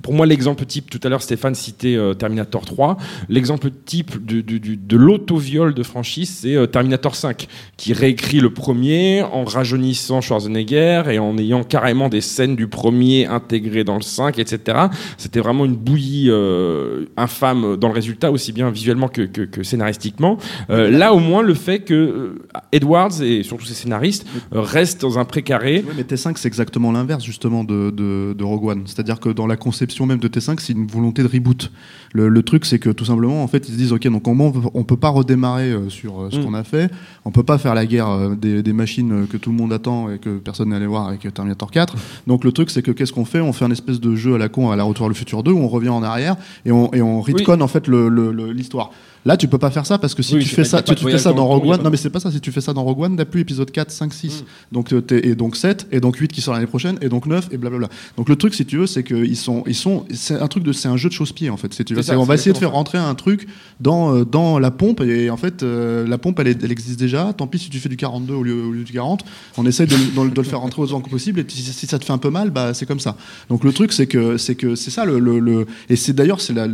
[0.03, 2.97] pour moi, l'exemple type, tout à l'heure, Stéphane citait Terminator 3.
[3.29, 7.47] L'exemple type du- du- du- de l'auto-viol de franchise, c'est Terminator 5,
[7.77, 13.27] qui réécrit le premier en rajeunissant Schwarzenegger et en ayant carrément des scènes du premier
[13.27, 14.79] intégrées dans le 5, etc.
[15.17, 19.63] C'était vraiment une bouillie euh, infâme dans le résultat, aussi bien visuellement que, que- que
[19.63, 20.39] scénaristiquement.
[20.71, 22.35] Euh, là, au moins, le fait que euh,
[22.73, 25.85] Edwards et surtout ses scénaristes restent dans un précaré.
[25.97, 28.83] Mais T5, c'est exactement l'inverse justement de, de, de Rogue One.
[28.87, 31.71] C'est-à-dire que dans la conception même de T5, c'est une volonté de reboot.
[32.13, 34.39] Le, le truc, c'est que tout simplement, en fait, ils se disent, ok, donc on
[34.75, 36.45] on peut pas redémarrer sur ce Mm.
[36.45, 36.91] qu'on a fait.
[37.25, 40.19] On peut pas faire la guerre des, des machines que tout le monde attend et
[40.19, 41.95] que personne n'est allé voir avec Terminator 4.
[42.27, 43.41] Donc le truc, c'est que qu'est-ce qu'on fait?
[43.41, 45.43] On fait un espèce de jeu à la con à la Retour vers le futur
[45.43, 48.91] 2 où on revient en arrière et on, et on retconne en fait l'histoire.
[49.25, 51.19] Là, tu peux pas faire ça parce que si Oui, tu fais ça, tu, fais
[51.19, 51.83] ça dans Rogue One.
[51.83, 52.31] Non, mais c'est pas ça.
[52.31, 54.45] Si tu fais ça dans Rogue One, t'as plus épisode 4, 5, 6.
[54.73, 57.49] Donc, euh, et donc 7, et donc 8 qui sort l'année prochaine, et donc 9,
[57.51, 57.89] et blablabla.
[58.17, 60.73] Donc, le truc, si tu veux, c'est qu'ils sont, ils sont, c'est un truc de,
[60.73, 61.75] c'est un jeu de chausse-pied, en fait.
[61.75, 62.03] Si tu veux.
[62.03, 63.49] Ça, on va essayer de faire rentrer un truc
[63.81, 67.33] dans, euh, dans la pompe, et en fait, euh, la pompe, elle, existe déjà.
[67.33, 69.25] Tant pis si tu fais du 42 au lieu, au lieu du 40.
[69.59, 72.05] On essaye de, de- de le faire rentrer autant que possible, et si, ça te
[72.05, 73.17] fait un peu mal, bah, c'est comme ça.
[73.49, 76.53] Donc, le truc, c'est que, c'est que, c'est ça, le, le- et c'est d'ailleurs, c'est
[76.53, 76.67] la,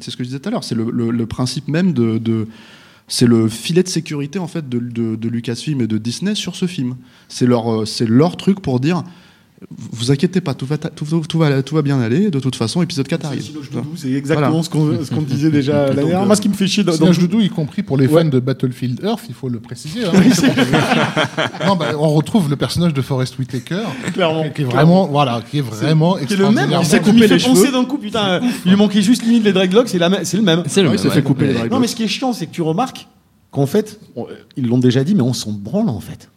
[0.00, 2.18] c'est ce que je disais tout à l'heure, c'est le, le- le principe même de,
[2.18, 2.46] de
[3.08, 6.56] c'est le filet de sécurité en fait de, de, de Lucasfilm et de Disney sur
[6.56, 6.96] ce film.
[7.28, 9.04] C'est leur, euh, c'est leur truc pour dire
[9.76, 12.30] vous inquiétez pas, tout va, ta- tout, tout va, tout va bien aller.
[12.30, 13.42] De toute façon, épisode 4 arrive.
[13.96, 14.64] C'est exactement Voilà.
[14.64, 16.22] ce qu'on ce disait déjà la Donc, dernière.
[16.22, 18.06] euh, Moi, ce qui me fait chier dans, C'est dans doudou, y compris pour les
[18.06, 18.22] Ouais.
[18.22, 20.04] fans de Battlefield Earth, il faut le préciser.
[20.04, 20.12] hein.
[21.66, 23.80] non, bah, on retrouve le personnage de Forrest Whitaker,
[24.12, 24.44] Clairement.
[24.54, 27.38] qui est vraiment, voilà, qui est vraiment qui est le même, il s'est coupé les
[27.38, 27.72] cheveux.
[27.72, 30.20] d'un coup, putain, il lui manquait juste limite les dreadlocks, c'est le même.
[30.24, 30.62] C'est le même,
[30.94, 31.72] il s'est fait couper les dreadlocks.
[31.72, 33.08] Non, mais ce qui est chiant, c'est que tu remarques
[33.50, 33.98] qu'en fait,
[34.56, 36.28] ils l'ont déjà dit, mais on s'en branle en fait.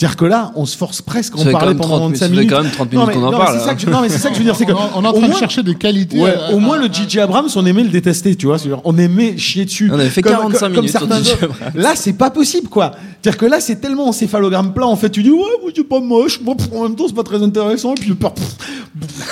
[0.00, 2.24] C'est-à-dire que là, on se force presque à Ça en parler pendant 30 25 ça
[2.24, 2.50] fait minutes.
[2.50, 3.76] quand même 30 Non, minutes qu'on en parle, ça hein.
[3.90, 4.72] Non, mais c'est ça que je veux dire, c'est que.
[4.72, 6.18] On est en- on est en au train de moins- chercher des qualités.
[6.18, 7.20] Ouais, à- au moins le J.J.
[7.20, 8.56] Abrams, on aimait le détester, tu vois.
[8.58, 9.90] c'est-à-dire, On aimait chier dessus.
[9.92, 11.38] On avait fait Comme- 45 comme minutes.
[11.74, 12.92] Là, c'est pas possible, quoi.
[13.20, 14.86] C'est-à-dire que là, c'est tellement encéphalogramme plat.
[14.86, 16.40] En fait, tu dis, ouais, moi, c'est pas moche.
[16.40, 17.92] Moi, pff, en même temps, c'est pas très intéressant.
[17.92, 18.56] Et puis, pff, pff,
[19.00, 19.28] pff.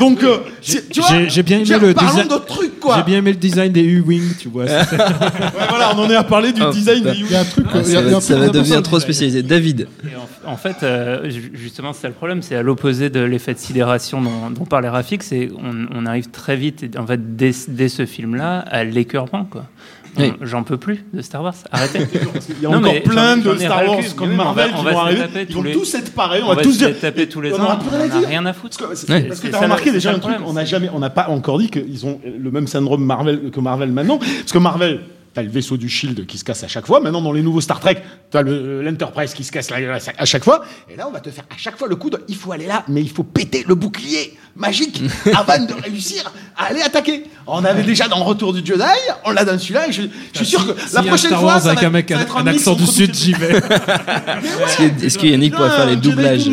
[0.00, 2.26] Donc, euh, c'est- tu vois, J'ai j'ai bien aimé le design.
[2.26, 2.96] d'autres trucs, quoi.
[2.96, 4.64] J'ai bien aimé le design des U-Wing, tu vois.
[4.64, 7.44] Ouais, voilà, on en est à parler du Oh, design des Il y a un
[7.44, 9.42] truc, Ah, il y a- ça va, ça devenir trop spécialisé.
[9.42, 13.10] David, Et en, en fait, euh, ju- justement, c'est ça le problème, c'est à l'opposé
[13.10, 16.98] de l'effet de sidération dont, dont parlait Rafik, c'est on, on arrive très vite, et
[16.98, 19.66] en fait, dès, dès ce film-là, à l'écœurement, quoi.
[20.18, 20.32] Oui.
[20.42, 21.54] J'en peux plus de Star Wars.
[21.70, 22.00] Arrêtez.
[22.56, 24.80] Il y a Non, encore plein de Star Wars comme mais on Marvel va- qui
[24.80, 25.20] on va vont arriver.
[25.20, 26.42] taper Ils tous vont les- tous être pareils.
[26.44, 26.88] On, On va tous se dire.
[26.88, 27.78] les taper tous les on ans.
[27.92, 28.28] On n'a dire.
[28.28, 28.76] rien à foutre.
[28.78, 29.22] Parce que, Ouais.
[29.22, 30.42] parce que t'as remarqué déjà un truc, problème.
[30.46, 33.60] on n'a jamais, on n'a pas encore dit qu'ils ont le même syndrome Marvel que
[33.60, 35.00] Marvel maintenant, parce que Marvel.
[35.32, 36.98] T'as le vaisseau du Shield qui se casse à chaque fois.
[36.98, 40.64] Maintenant, dans les nouveaux Star Trek, t'as le- l'Enterprise qui se casse à chaque fois.
[40.92, 42.66] Et là, on va te faire à chaque fois le coup de il faut aller
[42.66, 45.00] là, mais il faut péter le bouclier magique
[45.34, 47.22] avant de réussir à aller attaquer.
[47.46, 48.82] On avait déjà dans Retour du Jedi,
[49.24, 51.62] on l'a dans celui-là, et je, je suis sûr que la prochaine Star fois, Wars
[51.62, 53.60] ça avec va, un mec, ça va un, être un accent du sud, j'y vais.
[55.02, 56.46] est-ce que- Yannick pourrait faire les doublages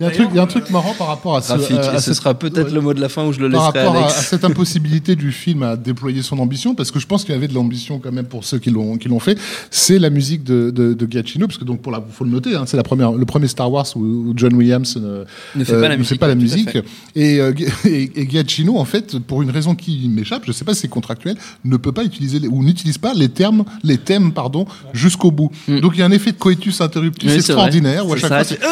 [0.00, 2.34] Il y a un truc, marrant par rapport à ce, Rafik, à- à ce sera
[2.34, 4.44] peut-être le mot de la fin où je le par laisserai à rapport à, cette
[4.44, 7.54] impossibilité du film à déployer son ambition, parce que je pense qu'il y avait de
[7.54, 9.38] l'ambition quand même pour ceux qui l'ont qui l'ont fait,
[9.70, 12.54] c'est la musique de, de, de Giacchino, parce que donc pour la, faut le noter,
[12.56, 15.24] hein, c'est la première, le premier Star Wars où, John Williams euh,
[15.54, 16.70] Ne fait pas la ne musique, pas la musique.
[16.70, 16.84] fait.
[17.14, 17.52] Et, euh,
[17.84, 20.88] et, et Giacchino, en fait, pour une raison qui m'échappe, je sais pas si c'est
[20.88, 25.30] contractuel, ne peut pas utiliser les- ou n'utilise pas les termes, les thèmes, pardon, jusqu'au
[25.30, 25.50] bout.
[25.68, 27.26] Donc il y a un effet de coitus interruptus Mm.
[27.26, 28.70] Oui, c'est extraordinaire où à chaque C'est fois ça, c'est fois,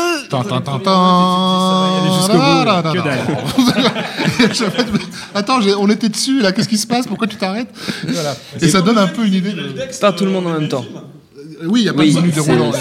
[4.71, 4.85] fais,
[5.35, 7.07] Attends, on était dessus là, qu'est-ce qui se passe?
[7.07, 7.58] Pourquoi tu t'arrêtes?
[8.09, 8.37] Voilà.
[8.61, 9.99] Et ça donne un peu une idée de.
[10.01, 10.85] Pas tout le monde en même temps.
[11.65, 12.73] Oui, il n'y a pas Oui, de menu déroulant.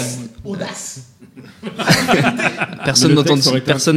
[0.44, 1.00] Audace.
[2.84, 3.36] Personne n'entend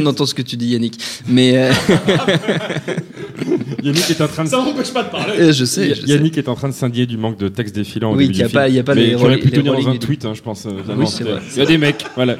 [0.02, 0.98] n'entend ce que tu dis Yannick.
[1.26, 1.72] Mais euh,
[3.82, 4.48] Yannick est en train de.
[4.48, 5.32] Ça m'empêche pas de parler.
[5.38, 6.06] Euh, je sais, je sais.
[6.06, 8.12] Yannick est en train de s'indigner du manque de texte défilant.
[8.14, 9.40] Oui, début qu'il y a pas- il y a pas Mais les qui aurait rôles-
[9.40, 10.66] pu tenir dans un tweet, hein, je pense.
[10.66, 11.06] euh, Oui.
[11.52, 12.36] Il y a des mecs, voilà.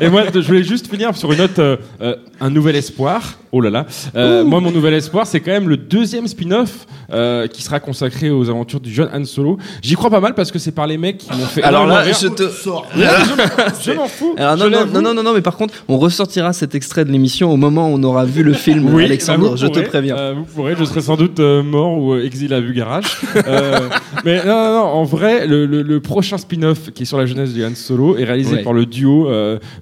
[0.00, 3.38] et moi, je voulais juste finir sur une note, euh, euh, un nouvel espoir.
[3.52, 3.86] Oh là là.
[4.16, 8.30] Euh, moi, mon nouvel espoir, c'est quand même le deuxième spin-off euh, qui sera consacré
[8.30, 9.58] aux aventures du jeune Han Solo.
[9.80, 11.62] J'y crois pas mal parce que c'est par les mecs qui m'ont fait.
[11.62, 12.42] Alors là, je te.
[13.84, 14.34] Je m'en fous.
[14.36, 14.68] Alors non,
[15.02, 17.94] non, non, non, mais par contre, on ressortira cet extrait de l'émission au moment où
[17.94, 20.16] on aura vu le film, Oui, Alexandre, bah, vous je te préviens.
[20.16, 23.04] euh, vous pourrez, je serai sans doute euh, mort ou euh, exilé à Bugarage.
[23.46, 23.88] Euh,
[24.24, 27.26] mais non, non, non, en vrai, le, le- le prochain spin-off qui est sur la
[27.26, 28.62] jeunesse de Han Solo est réalisé Ouais.
[28.62, 29.28] par le duo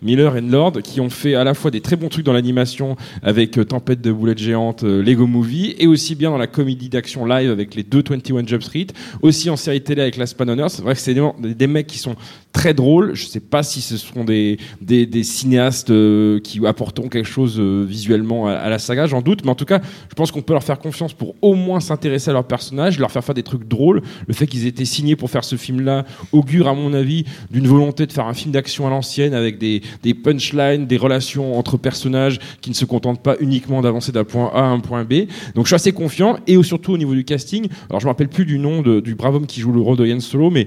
[0.02, 2.96] Miller et Lord qui ont fait à la fois des très bons trucs dans l'animation
[3.22, 7.50] avec Tempête de boulettes géantes, Lego Movie, et aussi bien dans la comédie d'action live
[7.50, 8.86] avec les deux 21 Jump Street,
[9.22, 11.98] aussi en série télé avec Last Span C'est vrai que c'est des, des mecs qui
[11.98, 12.16] sont
[12.52, 13.14] très drôles.
[13.14, 17.58] Je sais pas si ce seront des, des, des cinéastes euh, qui apporteront quelque chose
[17.58, 19.44] euh, visuellement à, la saga, j'en doute.
[19.44, 22.30] Mais en tout cas, je pense qu'on peut leur faire confiance pour au moins s'intéresser
[22.30, 24.02] à leur personnage, leur faire faire des trucs drôles.
[24.26, 27.66] Le fait qu'ils aient été signés pour faire ce film-là augure, à mon avis, d'une
[27.66, 31.76] volonté de faire un film d'action à l'ancienne avec des, des punchlines, des relations entre
[31.76, 35.26] personnages qui ne se contentent pas uniquement d'avancer d'un point A à un point B.
[35.54, 37.66] Donc je suis assez confiant et surtout au niveau du casting.
[37.88, 40.06] Alors je me rappelle plus du nom du brave homme qui joue le rôle de
[40.06, 40.66] Yann Solo, mais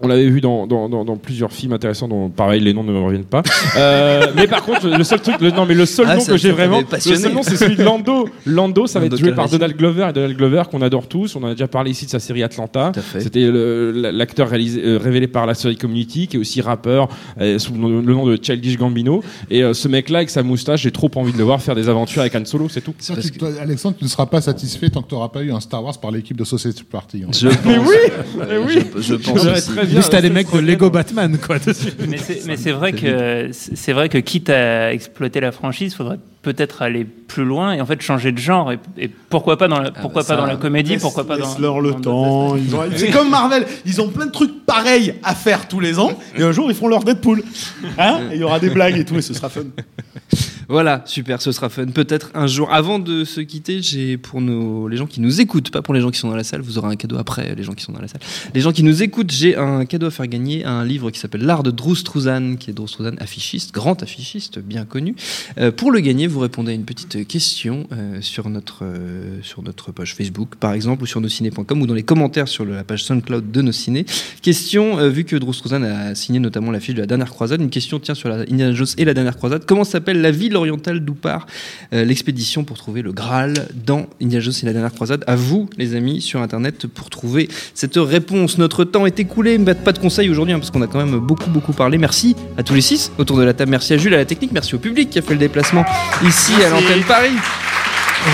[0.00, 2.92] on l'avait vu dans, dans, dans, dans plusieurs films intéressants dont pareil les noms ne
[2.92, 3.42] me reviennent pas.
[3.76, 6.36] Euh, mais par contre le seul truc, le, non mais le seul Ah, nom que
[6.36, 8.28] j'ai vraiment, le seul nom c'est celui de Lando.
[8.46, 9.48] Lando, ça va Lando être joué par.
[9.48, 11.34] Donald Glover et Donald Glover qu'on adore tous.
[11.36, 12.90] On en a déjà parlé ici de sa série Atlanta.
[12.94, 13.20] Tout à fait.
[13.20, 17.08] C'était l'acteur euh, révélé par la série Community, qui est aussi rappeur
[17.40, 19.22] euh, sous le nom- le nom de Childish Gambino.
[19.50, 21.88] Et euh, ce mec-là avec sa moustache, j'ai trop envie de le voir faire des
[21.88, 22.94] aventures avec Han Solo, c'est tout.
[22.98, 25.42] C'est vrai que toi, Alexandre, tu ne seras pas satisfait tant que tu n'auras pas
[25.42, 27.22] eu un Star Wars par l'équipe de Society Party.
[27.26, 27.30] hein.
[27.32, 27.56] Je pense.
[27.66, 27.96] Mais oui,
[28.48, 28.78] mais oui.
[28.96, 29.44] Je, je pense
[29.88, 31.58] Juste à les mecs de Lego Batman, quoi.
[31.58, 31.92] dessus.
[32.46, 37.04] Mais c'est vrai que c'est vrai que quitte à exploiter la franchise, faudrait peut-être aller
[37.04, 40.22] plus loin et en fait changer de genre et, et pourquoi pas dans la, pourquoi
[40.22, 42.48] bah pas ça, dans la comédie, Laisse- pourquoi pas dans Laisse-leur le dans temps.
[42.54, 45.80] d'autres ils ont- C'est comme Marvel, ils ont plein de trucs pareils à faire tous
[45.80, 47.42] les ans, et un jour ils font leur Deadpool.
[47.98, 48.20] Hein?
[48.32, 49.62] Et Il y aura des blagues et tout, et ce sera fun.
[50.70, 51.86] Voilà, super, ce sera fun.
[51.86, 52.70] Peut-être un jour.
[52.70, 56.10] Avant de se quitter, j'ai pour les gens qui nous écoutent, pas pour les gens
[56.10, 58.02] qui sont dans la salle, vous aurez un cadeau après, les gens qui sont dans
[58.02, 58.20] la salle.
[58.54, 61.40] Les gens qui nous écoutent, j'ai un cadeau à faire gagner, un livre qui s'appelle
[61.40, 61.94] L'art de Drew
[62.60, 62.86] qui est Drew
[63.18, 65.16] affichiste, grand affichiste, bien connu.
[65.56, 69.62] Euh, pour le gagner, vous répondez à une petite question euh, sur, notre, euh, sur
[69.62, 73.04] notre page Facebook, par exemple, ou sur nosciné.com, ou dans les commentaires sur la page
[73.04, 74.04] SoundCloud de Nos Ciné.
[74.42, 78.14] Question, vu que Drew a signé notamment l'affiche de la dernière croisade, une question tient
[78.14, 79.64] sur la Indiana Jones et la dernière croisade.
[79.64, 81.46] Comment s'appelle la ville orientale d'où part
[81.92, 85.68] euh, l'expédition pour trouver le Graal dans Indiana Jones et la dernière croisade À vous,
[85.78, 88.58] les amis, sur Internet pour trouver cette réponse.
[88.58, 91.18] Notre temps est écoulé, mais pas de conseils aujourd'hui, hein, parce qu'on a quand même
[91.18, 91.98] beaucoup, beaucoup parlé.
[91.98, 93.70] Merci à tous les six autour de la table.
[93.70, 94.52] Merci à Jules, à la technique.
[94.52, 95.84] Merci au public qui a fait le déplacement
[96.22, 97.32] ici à l'antenne Paris.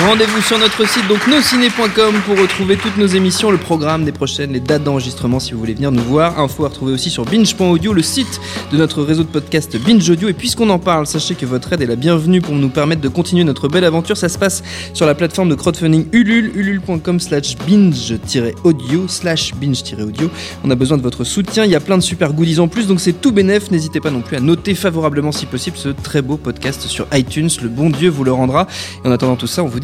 [0.03, 4.53] Rendez-vous sur notre site donc nosciné.com pour retrouver toutes nos émissions, le programme des prochaines,
[4.53, 6.41] les dates d'enregistrement si vous voulez venir nous voir.
[6.41, 8.41] Info à retrouver aussi sur binge.audio, le site
[8.73, 10.29] de notre réseau de podcast Binge Audio.
[10.29, 13.09] Et puisqu'on en parle, sachez que votre aide est la bienvenue pour nous permettre de
[13.09, 14.17] continuer notre belle aventure.
[14.17, 14.65] Ça se passe
[14.95, 20.29] sur la plateforme de crowdfunding Ulule, ulule.com slash binge-audio slash binge-audio.
[20.65, 22.89] On a besoin de votre soutien, il y a plein de super goodies en plus,
[22.89, 23.71] donc c'est tout bénef.
[23.71, 27.51] N'hésitez pas non plus à noter favorablement si possible ce très beau podcast sur iTunes.
[27.63, 28.67] Le bon Dieu vous le rendra.
[29.05, 29.84] Et en attendant tout ça, on vous dit